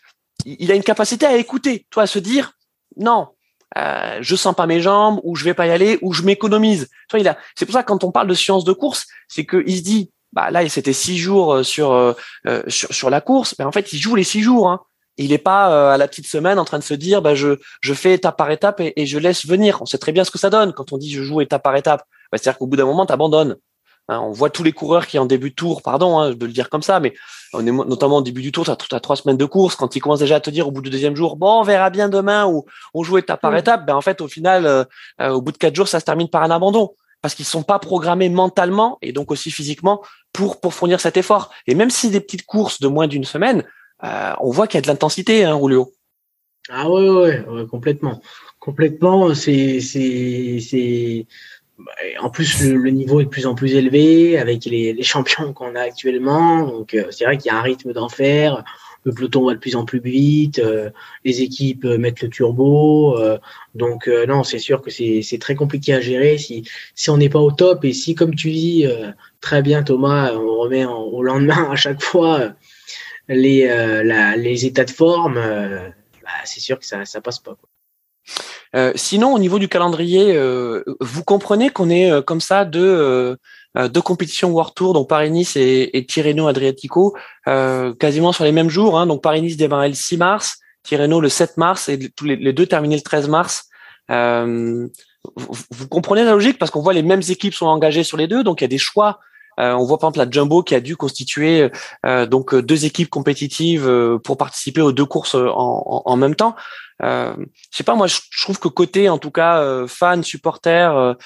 [0.44, 2.52] il a une capacité à écouter, toi, à se dire
[2.96, 3.28] non,
[3.76, 6.88] euh, je sens pas mes jambes, ou je vais pas y aller, ou je m'économise.
[7.08, 7.38] Toi, il a.
[7.54, 10.10] C'est pour ça que quand on parle de science de course, c'est qu'il se dit
[10.32, 12.16] bah là c'était six jours sur,
[12.66, 14.70] sur sur la course, mais en fait il joue les six jours.
[14.70, 14.80] Hein.
[15.16, 17.94] Il n'est pas à la petite semaine en train de se dire bah je je
[17.94, 19.80] fais étape par étape et, je laisse venir.
[19.80, 21.76] On sait très bien ce que ça donne quand on dit je joue étape par
[21.76, 22.04] étape.
[22.30, 23.56] Bah, C'est-à-dire qu'au bout d'un moment tu abandonnes.
[24.08, 26.52] Hein, on voit tous les coureurs qui en début de tour, pardon hein, de le
[26.52, 27.12] dire comme ça, mais
[27.52, 30.00] on est notamment au début du tour, tu as, trois semaines de course, quand ils
[30.00, 32.46] commencent déjà à te dire au bout du deuxième jour, bon, on verra bien demain
[32.46, 32.64] ou
[32.94, 34.84] on joue étape par étape, ben en fait au final, euh,
[35.20, 37.62] euh, au bout de quatre jours, ça se termine par un abandon parce qu'ils sont
[37.62, 41.50] pas programmés mentalement et donc aussi physiquement pour pour fournir cet effort.
[41.66, 43.62] Et même si des petites courses de moins d'une semaine,
[44.04, 45.58] euh, on voit qu'il y a de l'intensité, hein.
[46.70, 48.20] Ah ouais, ouais, ouais, complètement,
[48.60, 49.34] complètement.
[49.34, 51.26] C'est c'est c'est
[52.20, 55.74] en plus, le, niveau est de plus en plus élevé avec les, les champions qu'on
[55.74, 56.66] a actuellement.
[56.66, 58.64] Donc, euh, c'est vrai qu'il y a un rythme d'enfer.
[59.04, 60.58] Le peloton va de plus en plus vite.
[60.58, 60.90] Euh,
[61.24, 63.16] les équipes euh, mettent le turbo.
[63.74, 67.38] donc, non, c'est sûr que c'est très compliqué à gérer si, si on n'est pas
[67.38, 67.84] au top.
[67.84, 68.86] Et si, comme tu dis
[69.40, 72.54] très bien, Thomas, on remet au lendemain à chaque fois
[73.28, 73.68] les,
[74.36, 77.54] les états de forme, bah, c'est sûr que ça ça passe pas.
[77.54, 77.68] Quoi.
[78.76, 83.36] Euh, sinon, au niveau du calendrier, euh, vous comprenez qu'on est euh, comme ça deux,
[83.76, 88.98] deux compétitions World Tour, donc Paris-Nice et, et Tirreno-Adriatico, quasiment sur les mêmes jours.
[88.98, 92.66] Hein, donc Paris-Nice démarrait le 6 mars, Tirreno le 7 mars et tous les, deux
[92.66, 93.68] terminaient le 13 mars.
[94.08, 94.88] Vous,
[95.70, 98.42] vous, comprenez la logique parce qu'on voit les mêmes équipes sont engagées sur les deux,
[98.42, 99.20] donc il y a des choix
[99.58, 101.70] euh, on voit par exemple la Jumbo qui a dû constituer
[102.06, 106.54] euh, donc deux équipes compétitives euh, pour participer aux deux courses en, même temps.
[107.02, 107.34] Euh,
[107.70, 111.16] je sais pas, moi je, trouve que côté en tout cas fans, supporters,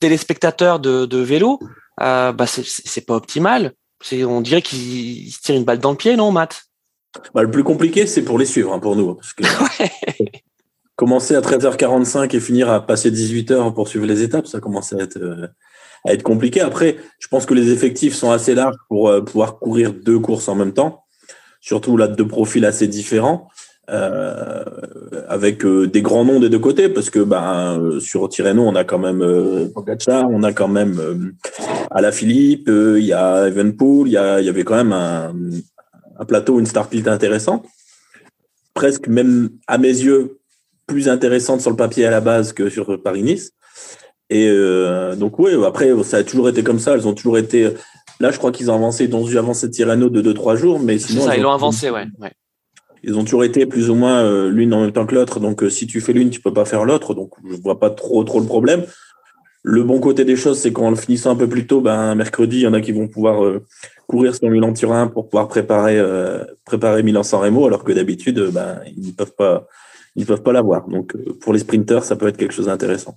[0.00, 1.60] téléspectateurs de, vélo,
[1.98, 3.72] bah c'est pas optimal.
[4.12, 6.64] On dirait qu'ils se tirent une balle dans le pied, non, Matt?
[7.34, 9.44] Bah, Le plus compliqué, c'est pour les suivre hein, pour nous, parce que
[10.96, 14.98] commencer à 13h45 et finir à passer 18h pour suivre les étapes, ça commence à
[14.98, 15.52] être
[16.04, 16.60] à être compliqué.
[16.60, 20.48] Après, je pense que les effectifs sont assez larges pour euh, pouvoir courir deux courses
[20.48, 21.04] en même temps,
[21.60, 23.48] surtout là deux profils assez différents.
[23.90, 24.64] Euh,
[25.28, 28.84] avec euh, des grands noms des deux côtés, parce que ben, sur Tirreno, on a
[28.84, 34.12] quand même euh, Pogacar, on a quand même euh, Philippe, il y a Evenpool, il
[34.12, 35.34] y, a, il y avait quand même un,
[36.16, 37.66] un plateau, une startpile intéressante,
[38.72, 40.38] presque même à mes yeux
[40.86, 43.50] plus intéressante sur le papier à la base que sur Paris-Nice.
[44.30, 46.94] Et euh, donc, oui, après, ça a toujours été comme ça.
[46.94, 47.70] Elles ont toujours été.
[48.20, 50.98] Là, je crois qu'ils ont avancé, ils ont dû avancer Tirano de 2-3 jours, mais
[50.98, 51.26] sinon.
[51.26, 52.06] Ça, ils l'ont avancé, ouais.
[53.02, 55.40] Ils ont toujours été plus ou moins euh, l'une en même temps que l'autre.
[55.40, 57.14] Donc, euh, si tu fais l'une, tu peux pas faire l'autre.
[57.14, 58.84] Donc, je vois pas trop, trop le problème.
[59.62, 62.58] Le bon côté des choses, c'est qu'en le finissant un peu plus tôt, ben, mercredi,
[62.58, 63.60] il y en a qui vont pouvoir
[64.08, 66.02] courir sur Milan-Turin pour pouvoir préparer,
[66.64, 69.68] préparer Milan-San Remo, alors que d'habitude, ben, ils ne peuvent pas,
[70.16, 70.88] ils peuvent pas l'avoir.
[70.88, 73.16] Donc, pour les sprinters, ça peut être quelque chose d'intéressant.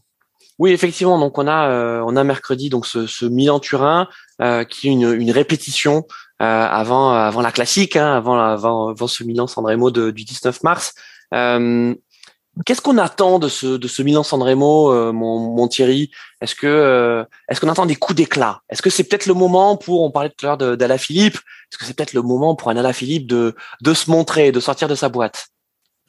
[0.57, 1.19] Oui, effectivement.
[1.19, 4.07] Donc on a euh, on a mercredi donc ce, ce Milan Turin
[4.41, 6.01] euh, qui est une, répétition euh,
[6.39, 10.93] avant avant la classique, hein, avant, avant avant ce Milan Sanremo de, du 19 mars.
[12.65, 16.11] Qu'est-ce qu'on attend de ce de ce Milan Sanremo, mon, mon Thierry?
[16.41, 18.61] Est-ce que est-ce qu'on attend des coups d'éclat?
[18.69, 21.77] Est-ce que c'est peut-être le moment pour on parlait tout à l'heure d'Ala Philippe Est-ce
[21.77, 24.87] que c'est peut-être le moment pour un Ala Philippe de de se montrer, de sortir
[24.87, 25.49] de sa boîte?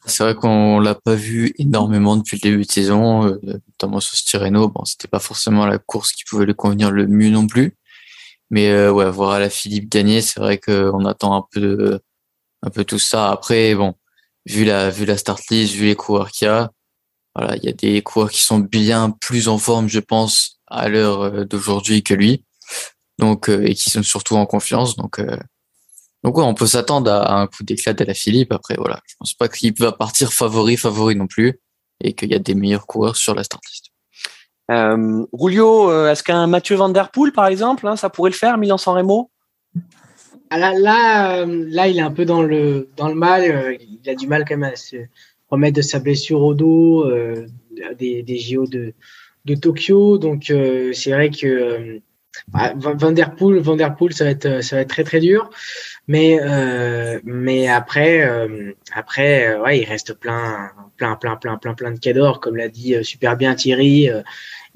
[0.06, 4.16] C'est vrai qu'on l'a pas vu énormément depuis le début de saison, euh, notamment sur
[4.16, 4.68] Tirreno.
[4.68, 7.76] Bon, c'était pas forcément la course qui pouvait lui convenir le mieux non plus.
[8.50, 12.00] Mais euh, ouais, voir la Philippe gagner, c'est vrai qu'on attend un peu
[12.62, 13.30] un peu tout ça.
[13.30, 13.94] Après, bon,
[14.46, 16.70] vu la, vu la start list, vu les coureurs qu'il y a,
[17.34, 20.88] voilà, il y a des coureurs qui sont bien plus en forme, je pense, à
[20.88, 22.44] l'heure euh, d'aujourd'hui que lui.
[23.18, 24.96] Donc, et qui sont surtout en confiance.
[24.96, 25.20] Donc,
[26.22, 28.52] donc ouais, on peut s'attendre à un coup d'éclat de la Philippe.
[28.52, 31.60] Après, voilà, je pense pas qu'il va partir favori, favori non plus,
[32.02, 33.85] et qu'il y a des meilleurs coureurs sur la start list.
[34.70, 38.58] Euh, euh est-ce qu'un Mathieu Van Der Poel, par exemple, hein, ça pourrait le faire,
[38.58, 39.30] Milan-San Remo?
[40.50, 43.42] Ah, là, là, euh, là, il est un peu dans le, dans le mal.
[43.42, 44.96] Euh, il a du mal quand même à se
[45.50, 47.08] remettre de sa blessure au dos
[47.98, 48.94] des, des JO de,
[49.44, 50.18] de Tokyo.
[50.18, 50.52] Donc,
[50.92, 52.00] c'est vrai que
[52.48, 55.50] bah, Van Der Poel, ça va être, ça va être très très dur.
[56.08, 56.38] Mais
[57.24, 58.28] mais après
[58.92, 62.94] après ouais il reste plein plein plein plein plein plein de cadors comme l'a dit
[63.02, 64.08] super bien Thierry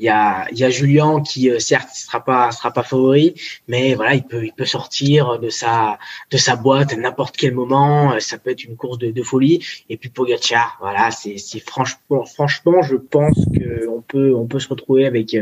[0.00, 3.34] il y a, y a Julien qui euh, certes sera pas sera pas favori,
[3.68, 5.98] mais voilà il peut il peut sortir de sa
[6.30, 8.14] de sa boîte à n'importe quel moment.
[8.14, 9.62] Euh, ça peut être une course de, de folie.
[9.90, 14.58] Et puis Pogacar, voilà c'est c'est franchement franchement je pense que on peut on peut
[14.58, 15.36] se retrouver avec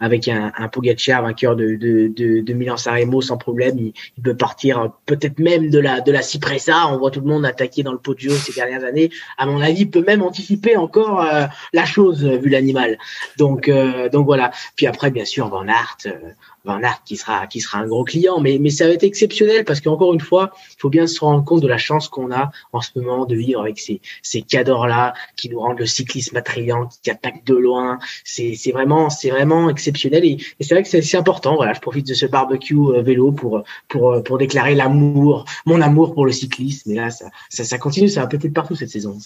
[0.00, 3.78] avec un, un Pogacar vainqueur de de de, de Milan Sanremo sans problème.
[3.78, 6.88] Il, peut partir peut-être même de la de la Cipressa.
[6.88, 9.10] On voit tout le monde attaquer dans le pot ces dernières années.
[9.38, 12.98] À mon avis, il peut même anticiper encore euh, la chose vu l'animal.
[13.36, 14.50] Donc euh, donc voilà.
[14.76, 16.32] Puis après, bien sûr, Van Aert, euh,
[16.64, 19.64] Van Aert qui sera qui sera un gros client, mais mais ça va être exceptionnel
[19.64, 22.50] parce qu'encore une fois, il faut bien se rendre compte de la chance qu'on a
[22.72, 26.36] en ce moment de vivre avec ces ces cadors là qui nous rendent le cyclisme
[26.36, 27.98] attrayant, qui attaquent de loin.
[28.24, 31.56] C'est c'est vraiment c'est vraiment exceptionnel et, c'est vrai que c'est important.
[31.56, 36.14] Voilà, je profite de ce barbecue euh, vélo pour pour pour déclarer l'amour, mon amour
[36.14, 36.90] pour le cyclisme.
[36.92, 39.18] Et là, ça ça, continue, ça va de partout cette saison.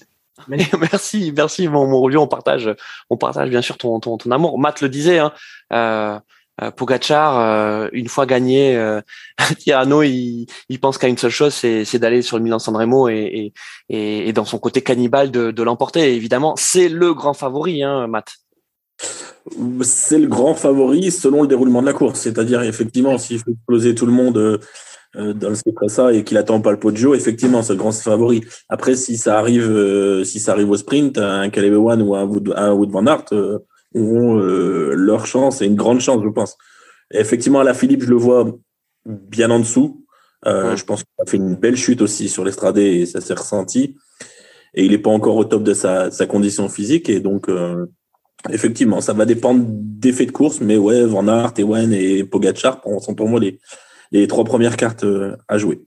[0.49, 2.71] merci, merci mon, mon On partage,
[3.11, 4.59] on partage bien sûr ton, ton, ton amour.
[4.59, 5.33] Matt le disait, hein,
[5.73, 6.19] euh,
[6.63, 9.01] euh Pogacar, euh, une fois gagné, euh,
[9.67, 13.53] il, il pense qu'à une seule chose, c'est d'aller sur le Milan Sanremo et,
[14.35, 16.15] dans son côté cannibale de, l'emporter.
[16.15, 18.33] Évidemment, c'est le grand favori, hein, Matt.
[19.83, 22.21] C'est le grand favori selon le déroulement de la course.
[22.21, 24.61] C'est-à-dire, effectivement, s'il faut exploser tout le monde
[25.17, 28.43] euh, dans le ça et qu'il attend pas le Poggio, effectivement, c'est le grand favori.
[28.69, 32.25] Après, si ça arrive, euh, si ça arrive au sprint, un Caleb One ou un
[32.25, 33.27] Wood, un Wood Van Aert
[33.97, 36.57] euh, auront leur chance et une grande chance, je pense.
[37.11, 38.47] effectivement, à la Philippe, je le vois
[39.05, 40.05] bien en dessous.
[40.45, 43.97] Je pense qu'il a fait une belle chute aussi sur l'estradé et ça s'est ressenti.
[44.75, 47.09] Et il n'est pas encore au top de sa, sa condition physique.
[47.09, 47.49] Et donc,
[48.51, 50.61] effectivement, ça va dépendre d'effets de course.
[50.61, 53.59] Mais ouais, Van Aert, Ewan et Pogacar sont pour moi les,
[54.13, 55.83] les trois premières cartes euh, à jouer.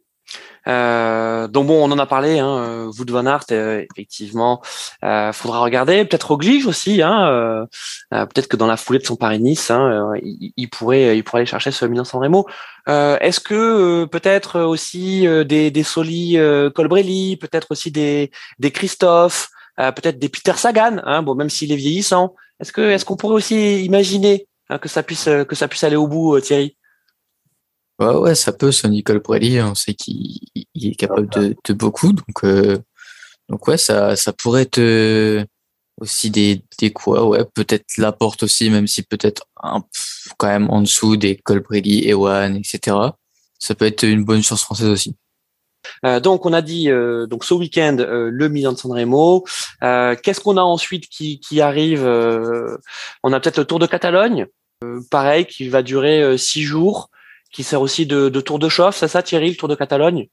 [0.67, 4.61] Euh, donc bon, on en a parlé, hein, Wood van Aert, euh, effectivement,
[5.03, 6.05] euh, faudra regarder.
[6.05, 10.69] Peut-être Roglic aussi, hein, euh, peut-être que dans la foulée de son Paris-Nice, hein, il,
[10.69, 12.45] pourrait, il pourrait aller chercher ce Milan San Remo.
[12.87, 16.37] Est-ce que peut-être aussi des, des Soli
[16.73, 21.75] Colbrelli, peut-être aussi des, des Christophe, peut-être des Peter Sagan, hein, bon même s'il est
[21.75, 22.35] vieillissant.
[22.59, 25.95] Est-ce que est-ce qu'on pourrait aussi imaginer hein, que ça puisse que ça puisse aller
[25.95, 26.75] au bout, Thierry?
[27.99, 30.39] Ouais, ouais, ça peut, son Nicole Brady, on sait qu'il
[30.75, 32.77] est capable de, beaucoup, donc, euh,
[33.49, 35.43] donc ouais, ça, ça pourrait être euh,
[35.99, 39.83] aussi des, des quoi, ouais, peut-être la porte aussi, même si peut-être un,
[40.37, 42.95] quand même en dessous des Colbrelli, Ewan, etc.
[43.59, 45.15] Ça peut être une bonne chance française aussi.
[46.05, 49.45] Euh, donc on a dit euh, donc ce week-end euh, le Milan de Sanremo.
[49.81, 52.05] Qu'est-ce qu'on a ensuite qui, qui arrive
[53.23, 54.47] On a peut-être le Tour de Catalogne,
[55.11, 57.09] pareil qui va durer six jours
[57.51, 60.27] qui sert aussi de, de tour de chauffe, c'est ça Thierry, le Tour de Catalogne?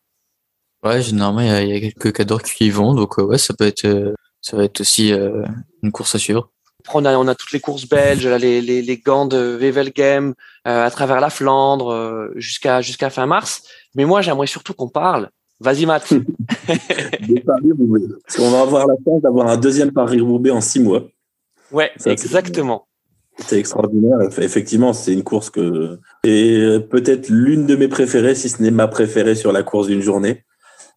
[0.83, 3.25] Ouais, généralement il y, a, il y a quelques cadors qui y vont, donc euh,
[3.25, 5.45] ouais, ça peut être, euh, ça va être aussi euh,
[5.83, 6.51] une course à suivre.
[6.95, 10.35] On a, on a toutes les courses belges, là, les, les, les gants de Wevelgem
[10.65, 13.65] à travers la Flandre jusqu'à jusqu'à fin mars.
[13.97, 15.31] Mais moi, j'aimerais surtout qu'on parle.
[15.59, 16.09] Vas-y, Matt.
[16.67, 21.03] Parce qu'on va avoir la chance d'avoir un deuxième Paris-Roubaix en six mois.
[21.73, 22.87] Ouais, exactement.
[23.39, 24.19] C'est extraordinaire.
[24.39, 28.89] Effectivement, c'est une course que et peut-être l'une de mes préférées, si ce n'est ma
[28.89, 30.45] préférée sur la course d'une journée.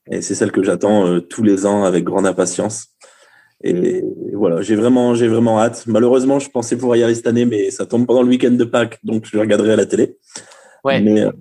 [0.09, 2.87] Et c'est celle que j'attends euh, tous les ans avec grande impatience.
[3.61, 5.83] Et voilà, j'ai vraiment, j'ai vraiment hâte.
[5.85, 8.63] Malheureusement, je pensais pouvoir y aller cette année, mais ça tombe pendant le week-end de
[8.63, 10.17] Pâques, donc je regarderai à la télé.
[10.85, 11.01] Ouais.
[11.01, 11.31] Mais, euh,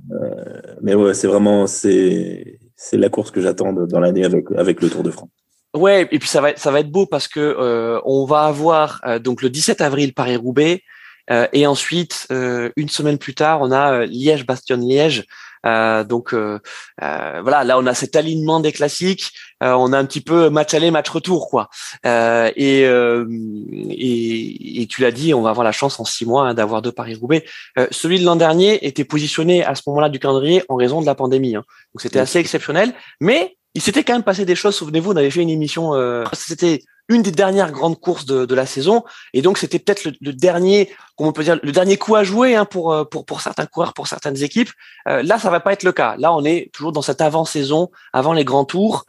[0.82, 4.90] mais ouais, c'est vraiment, c'est, c'est la course que j'attends dans l'année avec, avec le
[4.90, 5.30] Tour de France.
[5.78, 9.00] Ouais, et puis ça va ça va être beau parce que euh, on va avoir
[9.06, 10.82] euh, donc le 17 avril Paris Roubaix
[11.30, 15.24] euh, et ensuite une semaine plus tard on a Liège Bastion Liège.
[15.64, 19.30] donc voilà, là on a cet alignement des classiques.
[19.60, 21.68] on a un petit peu match aller match retour quoi.
[22.04, 22.80] Et,
[23.90, 26.82] et, et tu l'as dit, on va avoir la chance en six mois hein, d'avoir
[26.82, 27.44] deux Paris Roubaix.
[27.92, 31.14] celui de l'an dernier était positionné à ce moment-là du calendrier en raison de la
[31.14, 31.54] pandémie.
[31.54, 31.64] Hein.
[31.94, 34.74] Donc c'était assez exceptionnel, mais il s'était quand même passé des choses.
[34.74, 35.94] Souvenez-vous, on avait fait une émission.
[35.94, 40.10] Euh, c'était une des dernières grandes courses de, de la saison, et donc c'était peut-être
[40.20, 43.24] le, dernier, comment on peut dire, le dernier coup à jouer hein, pour euh, pour
[43.24, 44.70] pour certains coureurs, pour certaines équipes.
[45.06, 46.16] Euh, là, ça va pas être le cas.
[46.18, 49.04] Là, on est toujours dans cette avant-saison, avant les grands tours.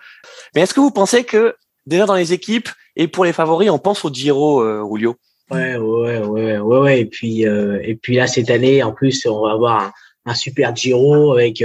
[0.53, 1.55] Mais est-ce que vous pensez que
[1.87, 5.15] déjà dans les équipes et pour les favoris, on pense au Giro, euh, Julio?
[5.49, 7.01] Ouais, ouais, ouais, ouais, ouais.
[7.01, 9.91] Et puis et puis là cette année, en plus, on va avoir un,
[10.27, 11.63] un super Giro avec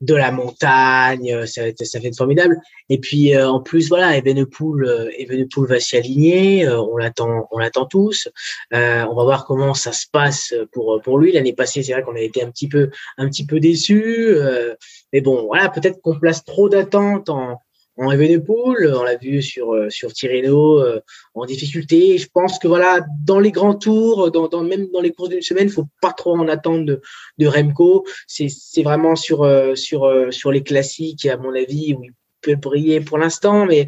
[0.00, 2.58] de la montagne, euh, ça ça va être formidable.
[2.88, 7.86] Et puis euh, en plus voilà, Evenepoel, euh, va s'y aligner, on l'attend, on l'attend
[7.86, 8.28] tous.
[8.72, 8.76] on
[9.14, 11.32] va voir comment ça se passe pour pour lui.
[11.32, 14.36] L'année passée, c'est vrai qu'on a été un petit peu un petit peu déçus,
[15.12, 17.60] mais bon voilà, peut-être qu'on place trop d'attentes en
[17.96, 21.00] en on l'a vu sur euh, sur Tirreno euh,
[21.34, 22.18] en difficulté.
[22.18, 25.42] Je pense que voilà, dans les grands tours, dans, dans même dans les courses d'une
[25.42, 27.00] semaine, faut pas trop en attendre de,
[27.38, 28.04] de Remco.
[28.26, 32.56] C'est c'est vraiment sur euh, sur sur les classiques à mon avis où il peut
[32.56, 33.86] briller pour l'instant, mais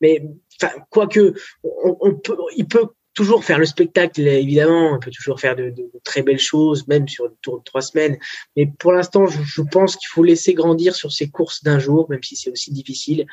[0.00, 0.22] mais
[0.62, 1.34] enfin quoique
[1.64, 5.74] on, on peut il peut toujours faire le spectacle, évidemment, on peut toujours faire de,
[6.04, 8.18] très belles choses, même sur le tour de trois semaines.
[8.56, 12.22] Mais pour l'instant, je, pense qu'il faut laisser grandir sur ces courses d'un jour, même
[12.22, 13.26] si c'est aussi difficile.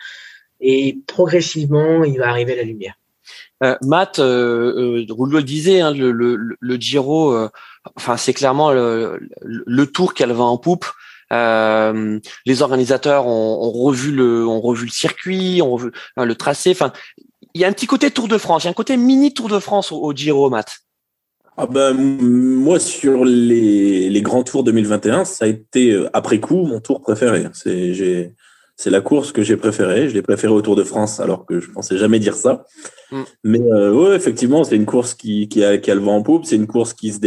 [0.59, 2.95] Et progressivement, il va arriver la lumière.
[3.81, 7.35] Matt, euh, le disait, hein, le, le, le, Giro,
[7.95, 10.85] enfin c'est clairement le, le, tour qu'elle va en poupe.
[11.31, 16.71] les organisateurs ont, ont, revu le, ont revu le circuit, ont revu le tracé.
[16.71, 16.93] Enfin,
[17.53, 19.33] il y a un petit côté Tour de France, il y a un côté mini
[19.33, 20.79] Tour de France au, Giro, Matt.
[21.57, 26.67] Ah ben, moi, sur les, les, grands tours 2021, ça a été, euh, après coup,
[26.67, 27.47] mon tour préféré.
[27.53, 30.07] C'est, la course que j'ai préférée.
[30.07, 32.63] Je l'ai préférée au Tour de France, alors que je pensais jamais dire ça.
[33.11, 33.23] Mm.
[33.43, 36.21] Mais euh, ouais, effectivement, c'est une course qui, qui, a, qui a le vent en
[36.21, 36.45] poupe.
[36.45, 37.19] C'est une course qui, se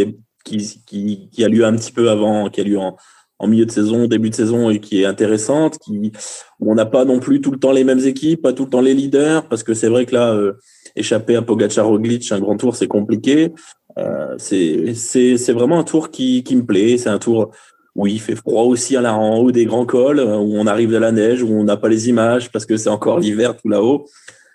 [0.44, 2.96] qui, qui, qui, a lieu un petit peu avant, qui a lieu en,
[3.40, 6.12] en milieu de saison, début de saison et qui est intéressante, qui
[6.60, 8.82] on n'a pas non plus tout le temps les mêmes équipes, pas tout le temps
[8.82, 10.52] les leaders, parce que c'est vrai que là, euh,
[10.94, 13.52] échapper à Pogacar Roglic, un grand tour, c'est compliqué.
[13.98, 16.98] Euh, c'est c'est vraiment un tour qui, qui me plaît.
[16.98, 17.50] C'est un tour
[17.96, 20.66] où il fait froid aussi à la, en haut des grands cols, euh, où on
[20.66, 23.56] arrive de la neige, où on n'a pas les images parce que c'est encore l'hiver
[23.56, 24.06] tout là-haut.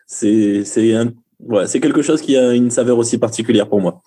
[0.05, 0.93] C'est c'est
[1.39, 4.01] ouais, c'est quelque chose qui a une saveur aussi particulière pour moi.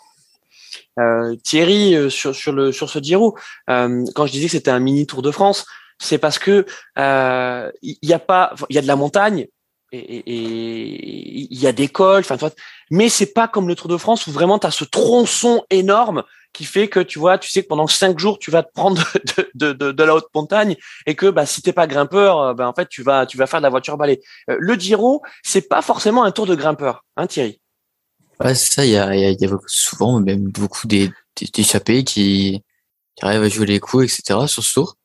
[0.98, 3.36] Euh, Thierry euh, sur, sur le sur ce Giro,
[3.70, 5.66] euh, quand je disais que c'était un mini Tour de France,
[5.98, 9.46] c'est parce que il y, a pas, il y a de la montagne
[9.90, 10.22] et
[11.50, 12.36] il y a des cols, enfin,
[12.90, 16.24] mais c'est pas comme le Tour de France où vraiment tu as ce tronçon énorme
[16.52, 19.02] qui fait que tu vois, tu sais que pendant cinq jours tu vas te prendre
[19.54, 22.74] de, de, de, la haute montagne et que bah si t'es pas grimpeur, ben en
[22.74, 24.20] fait tu vas tu vas faire de la voiture balai.
[24.46, 27.60] le Giro, c'est pas forcément un tour de grimpeur, hein Thierry?
[28.40, 28.86] Ouais, c'est ça.
[28.86, 32.62] Il y a, il y a souvent même beaucoup d'échappés qui,
[33.16, 34.46] qui arrivent à jouer les coups, etc.
[34.46, 34.96] sur ce tour.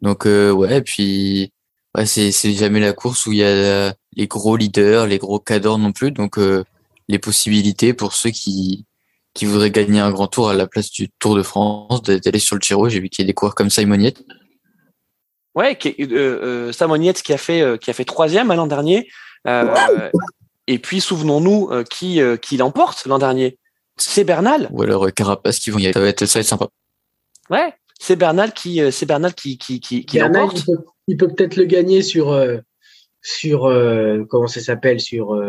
[0.00, 1.52] Donc euh, ouais, puis
[1.96, 5.40] ouais, c'est c'est jamais la course où il y a les gros leaders, les gros
[5.40, 6.12] cadors non plus.
[6.12, 6.64] Donc euh,
[7.08, 8.86] les possibilités pour ceux qui
[9.34, 12.56] qui voudraient gagner un grand tour à la place du Tour de France, d'aller sur
[12.56, 12.88] le Giro.
[12.88, 14.22] J'ai vu qu'il y a des coureurs comme Simon Yates.
[15.54, 18.66] Ouais, qui, euh, euh, Simon Yates qui a fait euh, qui a fait troisième l'an
[18.66, 19.08] dernier.
[20.68, 23.58] Euh, et puis, souvenons-nous euh, qui, euh, qui l'emporte l'an dernier?
[23.96, 24.68] C'est Bernal.
[24.70, 25.92] Ou alors euh, Carapace qui vont y aller.
[25.92, 26.68] Ça va être, ça va être sympa.
[27.50, 30.64] Ouais, c'est Bernal qui, c'est Bernal qui, qui, qui, qui l'emporte.
[31.08, 32.38] Il peut, peut-être le gagner sur,
[33.22, 33.60] sur
[34.28, 35.42] comment ça s'appelle, sur,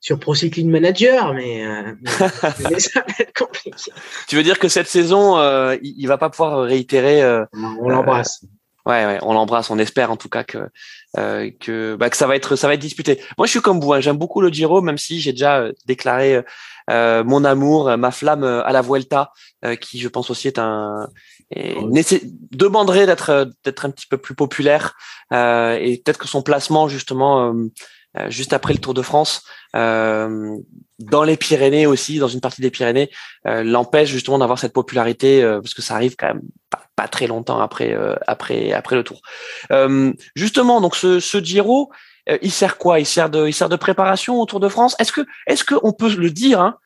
[0.00, 1.62] sur Pro Cycling Manager, mais,
[2.70, 3.92] mais, ça va être compliqué.
[4.26, 5.38] Tu veux dire que cette saison,
[5.74, 7.22] il, il va pas pouvoir réitérer.
[7.52, 8.42] on l'embrasse.
[8.90, 10.58] Ouais, ouais, on l'embrasse, on espère en tout cas que
[11.16, 13.20] euh, que, bah, que ça va être ça va être disputé.
[13.38, 15.72] Moi, je suis comme vous, hein, j'aime beaucoup le Giro, même si j'ai déjà euh,
[15.86, 16.42] déclaré
[16.90, 19.32] euh, mon amour, ma flamme à la Vuelta,
[19.80, 21.08] qui je pense aussi est un
[21.52, 24.96] demanderait d'être d'être un petit peu plus populaire
[25.32, 27.52] et peut-être que son placement justement
[28.28, 29.44] juste après le Tour de France
[29.74, 33.10] dans les Pyrénées aussi, dans une partie des Pyrénées,
[33.44, 36.42] l'empêche justement d'avoir cette popularité parce que ça arrive quand même
[37.00, 39.22] pas très longtemps après euh, après après le Tour.
[39.72, 41.90] Euh, justement, donc ce, ce Giro,
[42.28, 43.00] euh, il sert quoi?
[43.00, 44.96] Il sert de il sert de préparation au Tour de France?
[44.98, 46.76] Est-ce que est-ce que on peut le dire hein,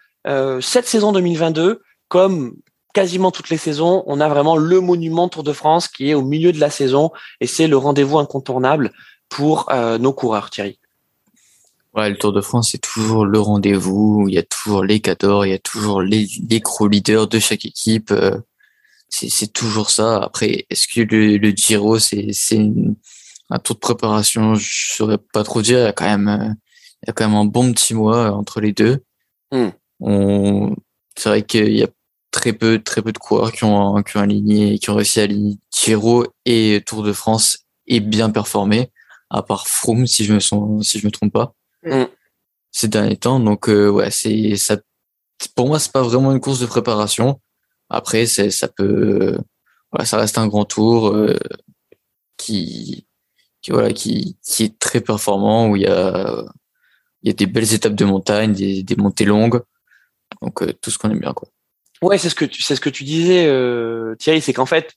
[0.61, 2.55] cette saison 2022 comme
[2.93, 6.23] quasiment toutes les saisons, on a vraiment le monument Tour de France qui est au
[6.23, 8.93] milieu de la saison et c'est le rendez-vous incontournable
[9.29, 9.69] pour
[9.99, 10.79] nos coureurs, Thierry?
[11.95, 14.27] Ouais, le Tour de France, c'est toujours le rendez-vous.
[14.29, 17.65] Il y a toujours les cadors, il y a toujours les, les leaders de chaque
[17.65, 18.13] équipe
[19.15, 20.23] c'est toujours ça.
[20.23, 22.31] Après, est-ce que le, le Giro, c'est
[23.51, 24.55] un tour de préparation?
[24.55, 25.79] Je saurais pas trop dire.
[25.79, 26.57] Il y a quand même,
[27.03, 29.05] il y a quand même un bon petit mois entre les deux.
[29.53, 29.71] Hmm.
[30.01, 30.75] On,
[31.17, 31.89] c'est vrai qu'il y a
[32.31, 35.25] très peu, très peu de coureurs qui ont, qui ont aligné, qui ont réussi à
[35.25, 38.91] aligner Giro et Tour de France et bien performé,
[39.31, 41.55] à part Froome, si je me sens, si je me trompe pas,
[41.85, 42.07] hmm.
[42.71, 43.41] ces derniers temps.
[43.41, 44.77] Donc, euh, ouais, c'est, ça,
[45.55, 47.41] pour moi, c'est pas vraiment une course de préparation.
[47.89, 49.39] Après, c'est, ça peut,
[49.93, 51.39] voilà, ça reste un grand tour euh,
[52.37, 53.07] qui,
[53.63, 56.45] qui, voilà, qui, qui est très performant où il y a,
[57.23, 59.63] il y a des belles étapes de montagne, des, des montées longues,
[60.43, 61.49] donc euh, tout ce qu'on aime bien, quoi.
[62.03, 64.93] Ouais, c'est ce que tu, c'est ce que tu disais, euh, Thierry, c'est qu'en fait,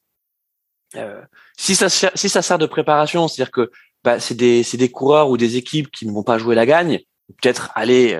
[0.96, 1.22] euh,
[1.58, 3.72] si ça si ça sert de préparation, c'est-à-dire que
[4.08, 7.02] bah, c'est des, des coureurs ou des équipes qui ne vont pas jouer la gagne,
[7.42, 8.18] peut-être aller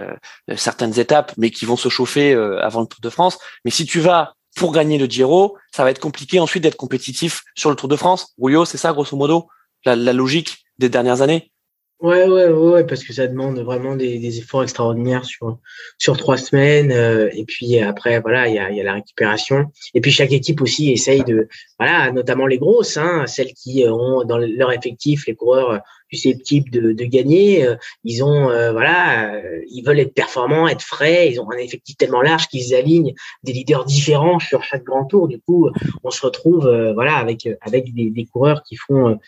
[0.58, 3.40] certaines étapes, mais qui vont se chauffer avant le Tour de France.
[3.64, 7.44] Mais si tu vas pour gagner le Giro, ça va être compliqué ensuite d'être compétitif
[7.56, 8.34] sur le Tour de France.
[8.38, 9.48] Rouillot, c'est ça grosso modo
[9.86, 11.52] la, logique des dernières années?
[12.00, 15.58] Ouais, ouais, ouais, parce que ça demande vraiment des, efforts extraordinaires sur
[15.98, 16.92] sur trois semaines.
[16.92, 19.72] Euh, et puis après, voilà, il y a, y a la récupération.
[19.96, 21.48] Et puis chaque équipe aussi essaye de,
[21.80, 25.82] voilà, notamment les grosses, hein, celles qui ont dans leur effectif les coureurs
[26.12, 27.66] susceptibles de, de gagner.
[27.66, 31.30] Euh, ils ont, euh, voilà, euh, ils veulent être performants, être frais.
[31.32, 35.28] Ils ont un effectif tellement large qu'ils alignent des leaders différents sur chaque grand tour.
[35.28, 35.70] Du coup,
[36.04, 39.20] on se retrouve, voilà, avec avec des, des, coureurs qui font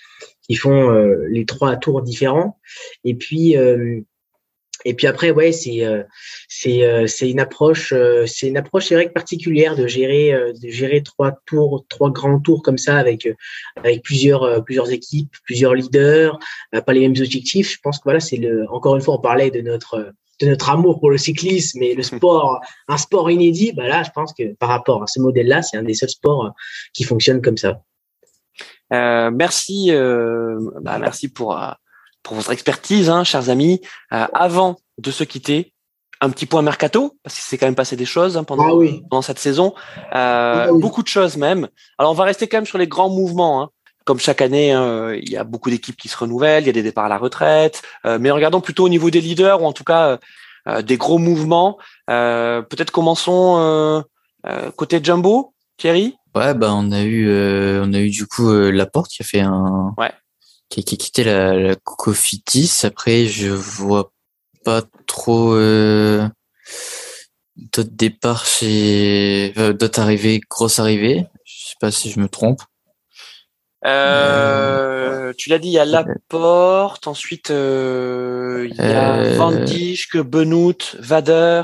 [0.42, 0.90] qui font
[1.30, 2.58] les trois tours différents.
[3.04, 3.56] Et puis
[4.86, 6.04] et puis après, ouais, c'est euh,
[6.48, 10.70] c'est euh, c'est une approche, euh, c'est une approche c'est vrai particulière de gérer de
[10.70, 13.28] gérer trois tours, trois grands tours comme ça avec
[13.76, 16.40] avec plusieurs plusieurs équipes, plusieurs leaders,
[16.86, 17.74] pas les mêmes objectifs.
[17.74, 20.70] Je pense que voilà, c'est le encore une fois, on parlait de notre de notre
[20.70, 23.74] amour pour le cyclisme et le sport, un sport inédit.
[23.74, 26.54] Bah là, je pense que par rapport à ce modèle-là, c'est un des seuls sports
[26.94, 27.82] qui fonctionne comme ça.
[28.92, 31.60] merci, bah, merci pour
[32.24, 33.82] pour votre expertise, hein, chers amis.
[34.14, 35.74] Euh, avant de se quitter,
[36.22, 38.86] un petit point mercato, parce qu'il s'est quand même passé des choses hein, pendant, ah
[39.10, 39.74] pendant cette saison.
[39.98, 41.70] Euh, ah beaucoup de choses même.
[41.98, 43.62] Alors on va rester quand même sur les grands mouvements.
[43.62, 43.70] Hein.
[44.06, 46.74] Comme chaque année, hein, il y a beaucoup d'équipes qui se renouvellent, il y a
[46.74, 47.84] des départs à la retraite.
[48.06, 50.18] Euh, mais regardons plutôt au niveau des leaders, ou en tout cas
[50.84, 51.78] des gros mouvements.
[52.08, 54.04] Peut-être commençons
[54.76, 56.16] côté Jumbo, Thierry?
[56.36, 57.28] Ouais, bah on a eu,
[57.82, 60.12] on a eu du coup Laporte qui a fait un, ouais
[60.70, 62.82] qui, qui a quitté la, la Cofitis.
[62.84, 64.12] Après, je vois
[64.64, 66.28] pas trop euh,
[67.56, 71.26] d'autres départs chez euh, d'autres arrivées, grosses arrivées.
[71.44, 72.62] Je sais pas si je me trompe.
[73.86, 79.52] Euh, tu l'as dit, il y a Laporte, ensuite euh, il y a euh, Van
[79.52, 81.64] Dijk, Benoît, Vader,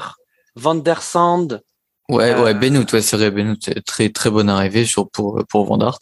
[0.55, 1.61] Van der Sand.
[2.07, 5.99] Ouais, ouais, Benoît, ouais, c'est vrai, Benoît, très très bonne arrivée pour pour Van Dart.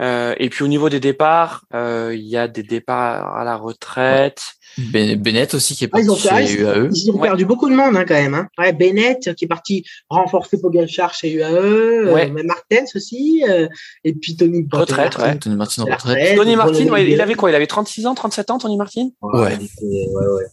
[0.00, 3.56] Euh, et puis au niveau des départs, euh, il y a des départs à la
[3.56, 4.42] retraite.
[4.78, 6.90] Bennett aussi qui est parti ah, ils ont, chez UAE.
[6.92, 8.34] Ils ont perdu beaucoup de monde hein, quand même.
[8.34, 8.48] Hein.
[8.58, 12.30] Ouais, Bennett qui est parti renforcer Pogacar chez UAE, euh, ouais.
[12.30, 13.66] euh, Martens aussi, euh,
[14.04, 15.36] et puis Tony retraite, ouais.
[15.38, 16.36] Tony Martin en retraite.
[16.36, 19.08] Tony Martin, ouais, il avait quoi Il avait 36 ans, 37 ans, Tony Martin?
[19.22, 19.58] Ouais.
[19.82, 20.08] Il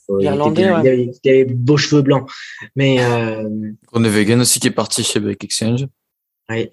[0.09, 2.29] ouais, Irlandais, il, avait, il avait beaux cheveux blancs.
[2.75, 3.47] Mais euh...
[3.93, 5.85] Vegan aussi qui est parti chez Bike Exchange.
[6.49, 6.71] Ouais.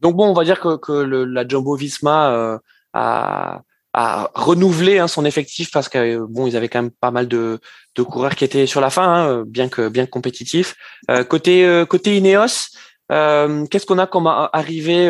[0.00, 2.58] Donc bon, on va dire que, que le, la Jumbo Visma euh,
[2.92, 7.28] a, a, renouvelé hein, son effectif parce que bon, ils avaient quand même pas mal
[7.28, 7.58] de,
[7.96, 10.76] de coureurs qui étaient sur la fin, hein, bien que bien compétitifs.
[11.10, 12.68] Euh, côté euh, côté Ineos,
[13.10, 15.08] euh, qu'est-ce qu'on a comme arrivé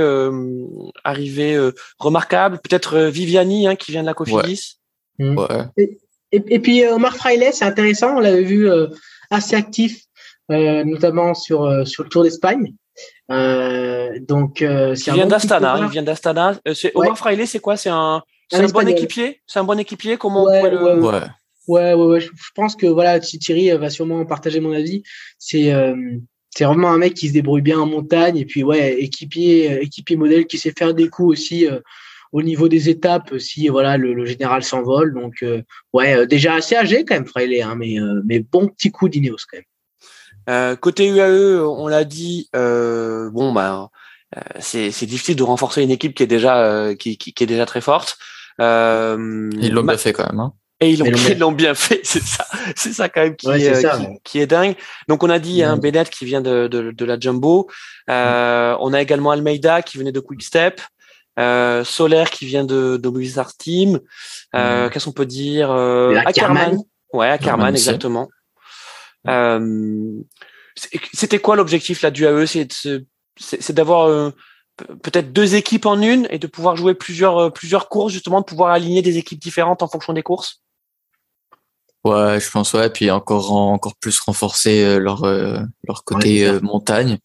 [1.05, 2.61] arrivé remarquable?
[2.62, 4.78] Peut-être Viviani hein, qui vient de la Cofidis.
[5.18, 5.26] Ouais.
[5.26, 5.47] Mmh.
[5.78, 5.99] Et,
[6.32, 8.16] et, puis Omar Fraile, c'est intéressant.
[8.16, 8.68] On l'avait vu
[9.30, 10.03] assez actif,
[10.49, 12.72] notamment sur sur le Tour d'Espagne.
[13.30, 15.78] Euh, donc, euh, il vient d'Astana.
[15.82, 16.59] Il vient d'Astana.
[16.66, 17.16] Euh, Omar ouais.
[17.16, 17.76] Fraile, c'est quoi?
[17.76, 18.22] C'est un,
[18.53, 19.40] bon équipier?
[19.47, 20.16] C'est un bon équipier?
[20.16, 21.20] Comment ouais, on pourrait le ouais.
[21.68, 22.20] Ouais, ouais, ouais.
[22.20, 25.03] Je, pense que voilà, Thierry va sûrement partager mon avis.
[25.38, 25.97] C'est euh,
[26.51, 30.16] c'est vraiment un mec qui se débrouille bien en montagne et puis ouais, équipier, équipier
[30.16, 31.80] modèle qui sait faire des coups aussi euh,
[32.32, 35.12] au niveau des étapes si voilà le, le général s'envole.
[35.12, 39.09] Donc euh, ouais, déjà assez âgé quand même Fraile, hein, mais mais bon petit coup
[39.09, 39.64] d'Ineos quand même.
[40.49, 43.90] Euh, côté UAE, on l'a dit, euh, bon bah
[44.36, 47.47] euh, c'est difficile de renforcer une équipe qui est déjà euh, qui, qui, qui, est
[47.47, 48.18] déjà très forte.
[48.61, 50.40] Euh, ils l'ont bien fait quand même.
[50.40, 50.53] Hein.
[50.80, 50.99] Et ils
[51.38, 54.20] l'ont bien fait, c'est ça, c'est ça quand même qui, ouais, est, ça, qui, ouais.
[54.24, 54.74] qui, est dingue.
[55.09, 57.68] Donc on a dit un hein, Bennett qui vient de, de, de la Jumbo.
[58.11, 60.80] Euh, on a également Almeida qui venait de Quick Step.
[61.38, 64.01] Euh, Solaire qui vient de, de Movistar Team.
[64.55, 66.78] Euh, Qu'est-ce qu'on peut dire euh, Ackerman.
[67.12, 68.28] Ouais, Ackerman, exactement.
[69.29, 70.22] Euh,
[70.74, 74.31] c'était quoi l'objectif là du AE C'est d'avoir euh,
[75.03, 78.47] peut-être deux équipes en une et de pouvoir jouer plusieurs euh, plusieurs courses justement, de
[78.47, 80.62] pouvoir aligner des équipes différentes en fonction des courses?
[82.05, 87.18] Ouais, je pense ouais, puis encore encore plus renforcer leur leur côté ouais, montagne.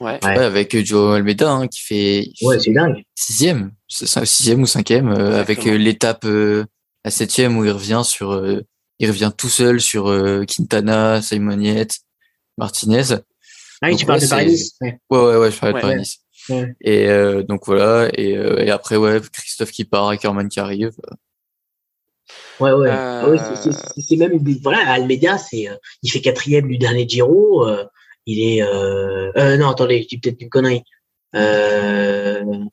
[0.00, 0.18] Ouais.
[0.24, 0.38] ouais.
[0.38, 3.04] avec Joe Almeida hein, qui fait ouais, c'est dingue.
[3.14, 6.64] sixième, sixième ou cinquième, euh, avec l'étape euh,
[7.04, 8.32] à septième où il revient sur
[8.98, 12.00] il revient tout seul sur euh, Quintana, Simoniette,
[12.56, 13.14] Martinez.
[13.80, 14.72] Ah oui, tu parles de Paris.
[14.80, 14.98] Ouais.
[15.10, 16.18] ouais, ouais, ouais, je parlais de Paris.
[16.48, 16.74] Ouais.
[16.80, 20.92] Et euh, donc voilà, et, euh, et, après, ouais, Christophe qui part, Ackerman qui arrive.
[22.58, 22.88] Ouais, ouais.
[22.88, 23.22] Euh...
[23.22, 23.38] Ah ouais
[23.96, 25.68] c'est même, voilà, Almeida, c'est,
[26.02, 27.68] il fait quatrième du dernier Giro.
[27.68, 27.84] Euh,
[28.26, 30.82] il est, euh, non, attendez, je dis peut-être une connerie.
[31.34, 32.68] Enfin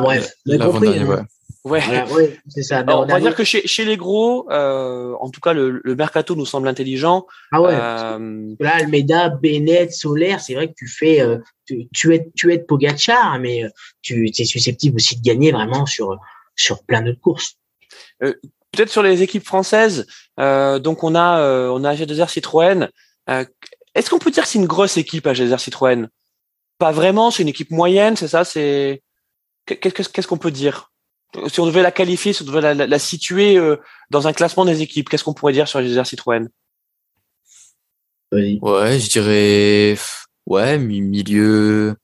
[0.00, 0.98] bref, vous avez compris.
[0.98, 1.26] Hein.
[1.64, 1.82] Ouais.
[2.10, 2.78] Ouais, c'est ça.
[2.78, 5.94] Alors, on va dire que chez, chez les gros, euh, en tout cas, le, le,
[5.94, 7.26] mercato nous semble intelligent.
[7.52, 7.74] Ah ouais.
[7.74, 8.54] Euh...
[8.58, 11.36] Là, Almeida, Bennett, Solaire, c'est vrai que tu fais, euh,
[11.66, 13.68] tu, tu es, tu es de Pogacar, mais euh,
[14.00, 16.18] tu es susceptible aussi de gagner vraiment sur
[16.56, 17.56] sur plein d'autres courses.
[18.22, 18.34] Euh,
[18.72, 20.06] Peut-être sur les équipes françaises.
[20.38, 22.88] Euh, donc on a on a G2R Citroën.
[23.26, 26.08] Est-ce qu'on peut dire que c'est une grosse équipe à G2R Citroën?
[26.78, 27.32] Pas vraiment.
[27.32, 28.44] C'est une équipe moyenne, c'est ça.
[28.44, 29.02] C'est
[29.66, 30.89] qu'est-ce qu'on peut dire?
[31.48, 33.76] Si on devait la qualifier, si on devait la, la, la situer euh,
[34.10, 36.48] dans un classement des équipes, qu'est-ce qu'on pourrait dire sur les Citroën?
[38.32, 38.58] Oui.
[38.62, 39.96] Ouais, je dirais
[40.46, 41.96] ouais milieu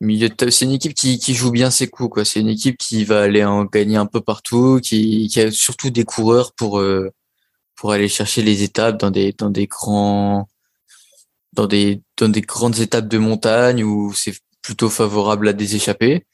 [0.00, 2.24] milieu de c'est une équipe qui, qui joue bien ses coups quoi.
[2.24, 5.90] C'est une équipe qui va aller en gagner un peu partout, qui, qui a surtout
[5.90, 7.10] des coureurs pour euh,
[7.76, 10.48] pour aller chercher les étapes dans des dans des grands
[11.52, 16.26] dans des dans des grandes étapes de montagne où c'est plutôt favorable à des échappées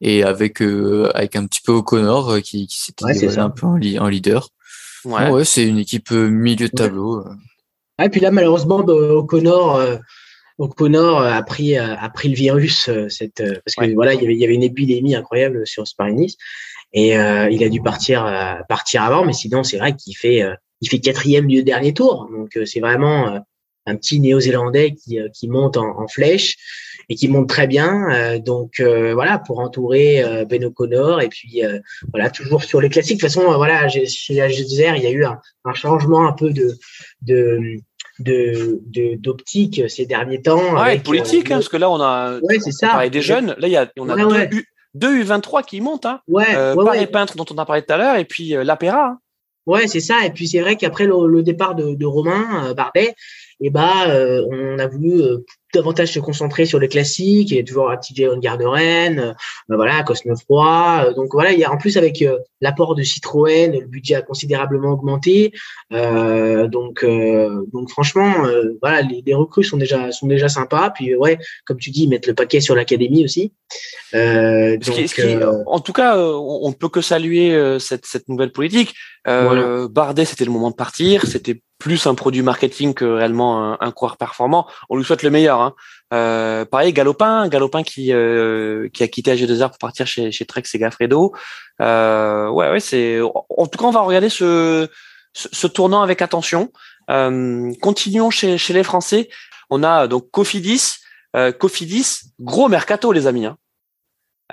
[0.00, 3.66] et avec euh, avec un petit peu O'Connor euh, qui, qui s'était Ouais, un peu
[3.66, 4.50] en, li- en leader.
[5.04, 5.30] Ouais.
[5.30, 7.24] Ouais, c'est une équipe euh, milieu de tableau.
[8.02, 9.96] Et puis là, malheureusement, bah, O'Connor, euh,
[10.58, 13.94] O'Connor a pris, a pris le virus, cette, parce que Ouais.
[13.94, 16.36] voilà, il y avait, il y avait une épidémie incroyable sur Spa-Nice
[16.92, 19.24] et euh, il a dû partir, euh, partir avant.
[19.24, 22.28] Mais sinon, c'est vrai qu'il fait, euh, il fait quatrième du dernier tour.
[22.30, 23.38] Donc, euh, c'est vraiment euh,
[23.86, 26.56] un petit Néo-Zélandais qui, euh, qui monte en, en flèche
[27.08, 28.08] et qui monte très bien.
[28.10, 31.78] Euh, donc, euh, voilà, pour entourer euh, Ben O'Connor et puis euh,
[32.12, 33.18] voilà, toujours sur les classiques.
[33.20, 36.26] De toute façon, voilà, chez chez la GZR, il y a eu un, un changement
[36.26, 36.74] un peu de,
[37.22, 37.60] de
[38.18, 40.74] de de- d'optique ces derniers temps.
[40.74, 43.08] Ouais, avec, politique, euh, hein, parce que là, on a ouais, c'est ça.
[43.08, 43.54] des jeunes.
[43.58, 44.56] Là, il y a, on a Ouais, deux.
[44.58, 46.06] U, deux U23 qui montent.
[46.06, 46.20] Hein.
[46.26, 47.06] Ouais, Euh, ouais, Paris.
[47.06, 49.06] Peintre, dont on a parlé tout à l'heure, et puis euh, l'Apéra.
[49.08, 49.18] hein.
[49.66, 50.24] Ouais, c'est ça.
[50.24, 53.14] Et puis c'est vrai qu'après le, le départ de, de Romain Bardet,
[53.60, 55.38] et bah, euh, on a voulu euh,
[55.76, 57.50] davantage se concentrer sur les classiques.
[57.50, 59.32] Il y a toujours TJ Garderen, euh,
[59.68, 61.06] voilà, Cosnefroy.
[61.08, 62.24] Euh, donc voilà, il y a en plus avec
[62.60, 65.52] l'apport de Citroën, le budget a considérablement augmenté.
[65.90, 67.04] Donc
[67.72, 68.32] donc franchement,
[68.82, 70.90] voilà, les, les recrues sont déjà sont déjà sympas.
[70.90, 73.52] Puis ouais, comme tu dis, mettre le paquet sur l'académie aussi.
[74.14, 78.28] Euh, qui- donc, qui- euh, en tout cas, on ne peut que saluer cette, cette
[78.28, 78.94] nouvelle politique.
[79.28, 81.26] Euh, Bardet, c'était le moment de partir.
[81.26, 84.66] C'était plus un produit marketing que réellement un, un coureur performant.
[84.88, 85.60] On lui souhaite le meilleur.
[85.60, 85.74] Hein.
[86.14, 90.62] Euh, pareil, Galopin, Galopin qui euh, qui a quitté AG2R pour partir chez chez Trek
[90.64, 91.34] Segafredo.
[91.80, 93.20] Euh, ouais, ouais, c'est.
[93.20, 94.88] En tout cas, on va regarder ce
[95.32, 96.72] ce, tournant avec attention.
[97.10, 99.28] Euh, continuons chez chez les Français.
[99.70, 100.98] On a donc Cofidis.
[101.58, 103.44] Cofidis, gros mercato, les amis.
[103.44, 103.58] Hein.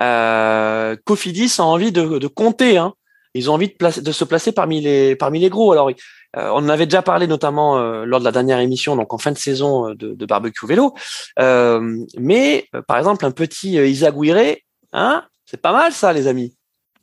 [0.01, 2.77] Euh, Cofidis a envie de, de compter.
[2.77, 2.93] Hein.
[3.35, 5.71] Ils ont envie de, placer, de se placer parmi les parmi les gros.
[5.71, 5.89] Alors,
[6.37, 9.17] euh, on en avait déjà parlé notamment euh, lors de la dernière émission, donc en
[9.17, 10.93] fin de saison euh, de, de barbecue vélo.
[12.17, 14.55] Mais par exemple, un petit euh, Isaguirre,
[14.93, 16.55] hein, c'est pas mal ça, les amis.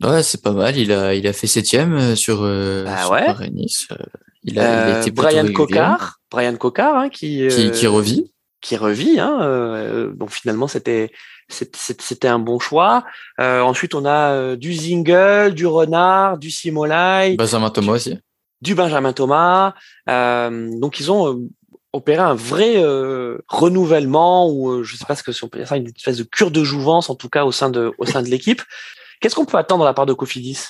[0.03, 0.76] Ouais, c'est pas mal.
[0.76, 3.26] Il a, il a fait septième sur, Bah sur ouais.
[3.26, 3.87] Paris-Nice.
[3.93, 3.97] Euh,
[4.45, 5.53] Il a, il a été Brian.
[5.53, 8.33] Cocard, Brian Cocard, hein, qui, qui, qui revit.
[8.62, 9.20] qui revit.
[9.20, 11.11] Hein, euh, donc finalement, c'était
[11.49, 13.05] c'était- c'était un bon choix.
[13.41, 18.16] Euh, ensuite, on a euh, du Zingle, du Renard, du Simolai, Benjamin Thomas aussi.
[18.62, 19.74] Du Benjamin Thomas.
[20.08, 21.48] Euh, donc ils ont euh,
[21.92, 25.58] opéré un vrai euh, renouvellement ou euh, je sais pas ce que si on peut
[25.58, 28.04] dire ça, une espèce de cure de jouvence en tout cas au sein de au
[28.06, 28.62] sein de l'équipe.
[29.20, 30.68] Qu'est-ce qu'on peut attendre de la part de Cofidis?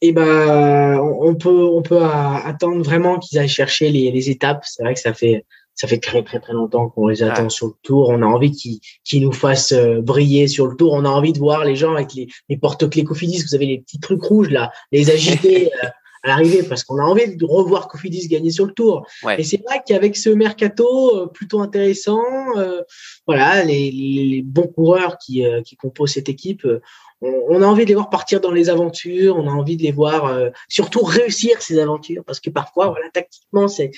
[0.00, 4.62] Et ben, on peut, on peut a- attendre vraiment qu'ils aillent chercher les, les étapes.
[4.66, 7.48] C'est vrai que ça fait, ça fait très très très longtemps qu'on les attend Ouais.
[7.48, 8.10] sur le tour.
[8.10, 10.92] On a envie qu'ils, qu'ils nous fassent euh, briller sur le tour.
[10.92, 13.42] On a envie de voir les gens avec les, les porte-clés Cofidis.
[13.48, 15.88] Vous avez les petits trucs rouges là, les agiter euh,
[16.24, 19.06] à l'arrivée parce qu'on a envie de revoir Cofidis gagner sur le tour.
[19.22, 19.40] Ouais.
[19.40, 22.22] Et c'est vrai qu'avec ce mercato euh, plutôt intéressant,
[22.56, 22.80] euh,
[23.26, 26.64] voilà, les, les, bons coureurs qui, euh, qui composent cette équipe.
[26.64, 26.80] euh,
[27.20, 29.82] on, on a envie de les voir partir dans les aventures, on a envie de
[29.82, 33.92] les voir euh, surtout réussir ces aventures, parce que parfois, voilà, tactiquement, c'est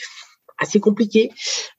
[0.59, 1.31] assez compliqué,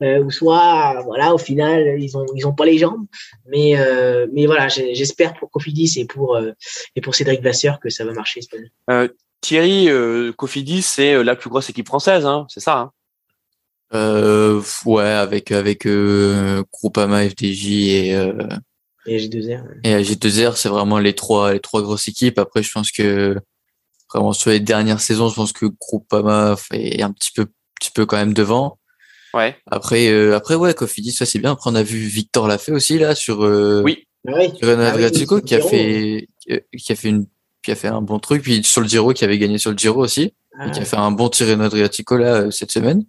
[0.03, 3.05] euh, ou soit, voilà, au final, ils ont ils ont pas les jambes,
[3.47, 6.51] mais euh, mais voilà, j'espère pour Cofidis et pour euh,
[6.95, 8.41] et pour Cédric Vasseur que ça va marcher.
[8.41, 9.09] cette année.
[9.41, 12.77] Thierry euh, Cofidis, c'est euh, la plus grosse équipe française, hein, c'est ça.
[12.77, 12.91] Hein?
[13.93, 18.33] Euh, ouais, avec, avec euh, Groupama, FDJ et, euh,
[19.05, 19.63] Et G2R.
[19.83, 22.39] et AG2R, c'est vraiment les trois, les trois grosses équipes.
[22.39, 23.37] Après, je pense que
[24.13, 27.45] vraiment sur les dernières saisons, je pense que Groupama est un petit peu,
[27.79, 28.77] petit peu quand même devant.
[29.33, 29.55] ouais.
[29.71, 31.51] Après, euh, après ouais, Cofidis, ça c'est bien.
[31.53, 34.05] Après, on a vu Victor l'a fait aussi là sur euh, Oui.
[34.27, 34.47] Ah oui.
[34.57, 36.27] sur Ah oui, qui a fait
[36.77, 37.27] qui a fait une
[37.63, 39.77] qui a fait un bon truc puis sur le Giro qui avait gagné sur le
[39.77, 42.71] Giro aussi Ah, et qui a fait un bon tir Renault Adriatico là euh, cette
[42.71, 43.03] semaine.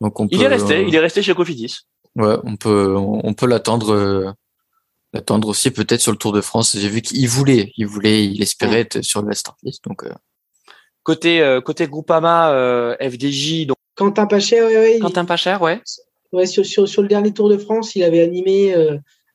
[0.00, 1.80] Donc on Il peut est resté, euh, il est resté chez Cofidis.
[2.14, 4.30] Ouais, on peut, on on peut l'attendre, euh,
[5.12, 6.76] l'attendre aussi peut-être sur le Tour de France.
[6.78, 9.84] J'ai vu qu'il voulait, il voulait, il espérait être sur la startlist.
[9.84, 10.12] Donc, euh,
[11.02, 15.80] Côté euh, côté Groupama, euh, FDJ, donc Quentin Pachet, ouais, ouais, il- Quentin Pacher, ouais.
[16.32, 18.74] Ouais, sur, sur, sur le dernier Tour de France, il avait animé,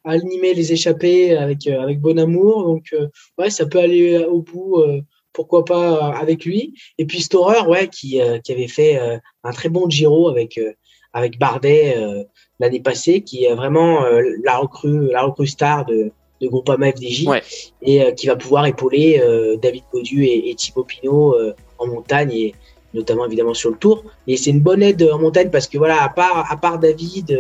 [0.07, 2.63] euh, animé les échappées avec, euh, avec bon amour.
[2.63, 5.01] Donc, euh, ouais, ça peut aller euh, au bout, euh,
[5.33, 6.73] pourquoi pas avec lui.
[6.97, 10.57] Et puis Storer, ouais, qui, euh, qui avait fait euh, un très bon Giro avec,
[10.57, 10.73] euh,
[11.13, 12.23] avec Bardet euh,
[12.59, 17.27] l'année passée, qui est vraiment euh, la, recrue, la recrue star de, de Groupama FDJ
[17.27, 17.41] Ouais.
[17.81, 21.87] et euh, qui va pouvoir épauler euh, David Godu et, et Thibaut Pinot euh, en
[21.87, 22.55] montagne et
[22.93, 24.03] notamment évidemment sur le tour.
[24.27, 27.31] Et c'est une bonne aide en montagne parce que voilà, à part, à part David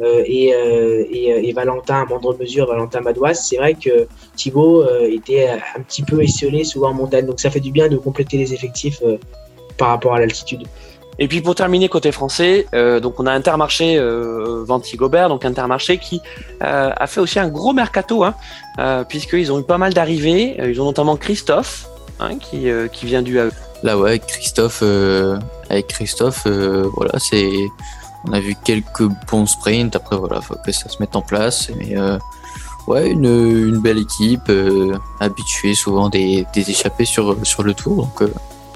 [0.00, 4.82] et, euh, et, euh, et Valentin, à moindre mesure, Valentin Madouas, c'est vrai que Thibaut
[4.82, 7.26] euh, était un petit peu esselé souvent en montagne.
[7.26, 9.18] Donc ça fait du bien de compléter les effectifs euh,
[9.76, 10.64] par rapport à l'altitude.
[11.20, 15.44] Et puis pour terminer côté français, euh, donc on a Intermarché euh, Venti Gobert, donc
[15.44, 16.20] Intermarché qui
[16.62, 18.34] euh, a fait aussi un gros mercato, hein,
[18.80, 20.56] euh, puisqu'ils ont eu pas mal d'arrivées.
[20.58, 21.86] Euh, Ils ont notamment Christophe,
[22.18, 23.50] hein, qui, euh, qui vient du AE.
[23.84, 25.38] Là, ouais, avec Christophe, euh,
[25.70, 27.48] avec Christophe, euh, voilà, c'est,
[28.26, 29.96] on a vu quelques bons sprints.
[29.96, 31.70] Après, voilà, faut que ça se mette en place.
[31.76, 32.18] Mais euh,
[32.86, 38.10] ouais, une, belle équipe, euh, habituée souvent des, des échappées sur sur le tour.
[38.22, 38.28] Euh,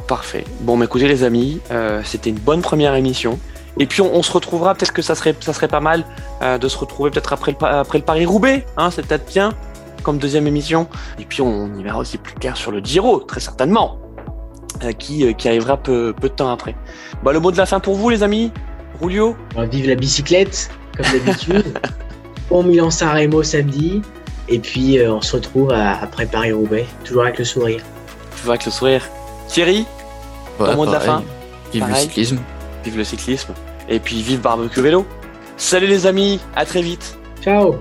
[0.07, 0.44] Parfait.
[0.61, 1.61] Bon, mais écoutez les amis,
[2.03, 3.38] c'était une bonne première émission.
[3.78, 6.07] Et puis on, se retrouvera, peut-être que ça serait, ça serait pas mal
[6.40, 9.53] de se retrouver peut-être après le, après le Paris-Roubaix, hein, c'est peut-être bien
[10.03, 10.88] comme deuxième émission.
[11.18, 13.99] Et puis on y verra aussi plus clair sur le Giro, très certainement,
[14.99, 16.74] qui, qui arrivera peu, peu de temps après.
[17.22, 18.51] Bah, le mot de la fin pour vous les amis,
[19.01, 21.78] On va vivre la bicyclette, comme d'habitude.
[22.51, 24.03] bon Milan-San Remo samedi.
[24.49, 27.82] Et puis euh, on se retrouve à, après Paris-Roubaix, toujours avec le sourire.
[28.36, 29.09] Tu vois avec le sourire.
[29.46, 29.86] Thierry,
[30.59, 31.24] voilà, mot de la pareil.
[31.72, 32.38] Vive le cyclisme.
[32.84, 33.55] vive le cyclisme.
[33.88, 35.07] Et puis vive barbecue vélo.
[35.57, 37.18] Salut les amis, à très vite.
[37.42, 37.76] Ciao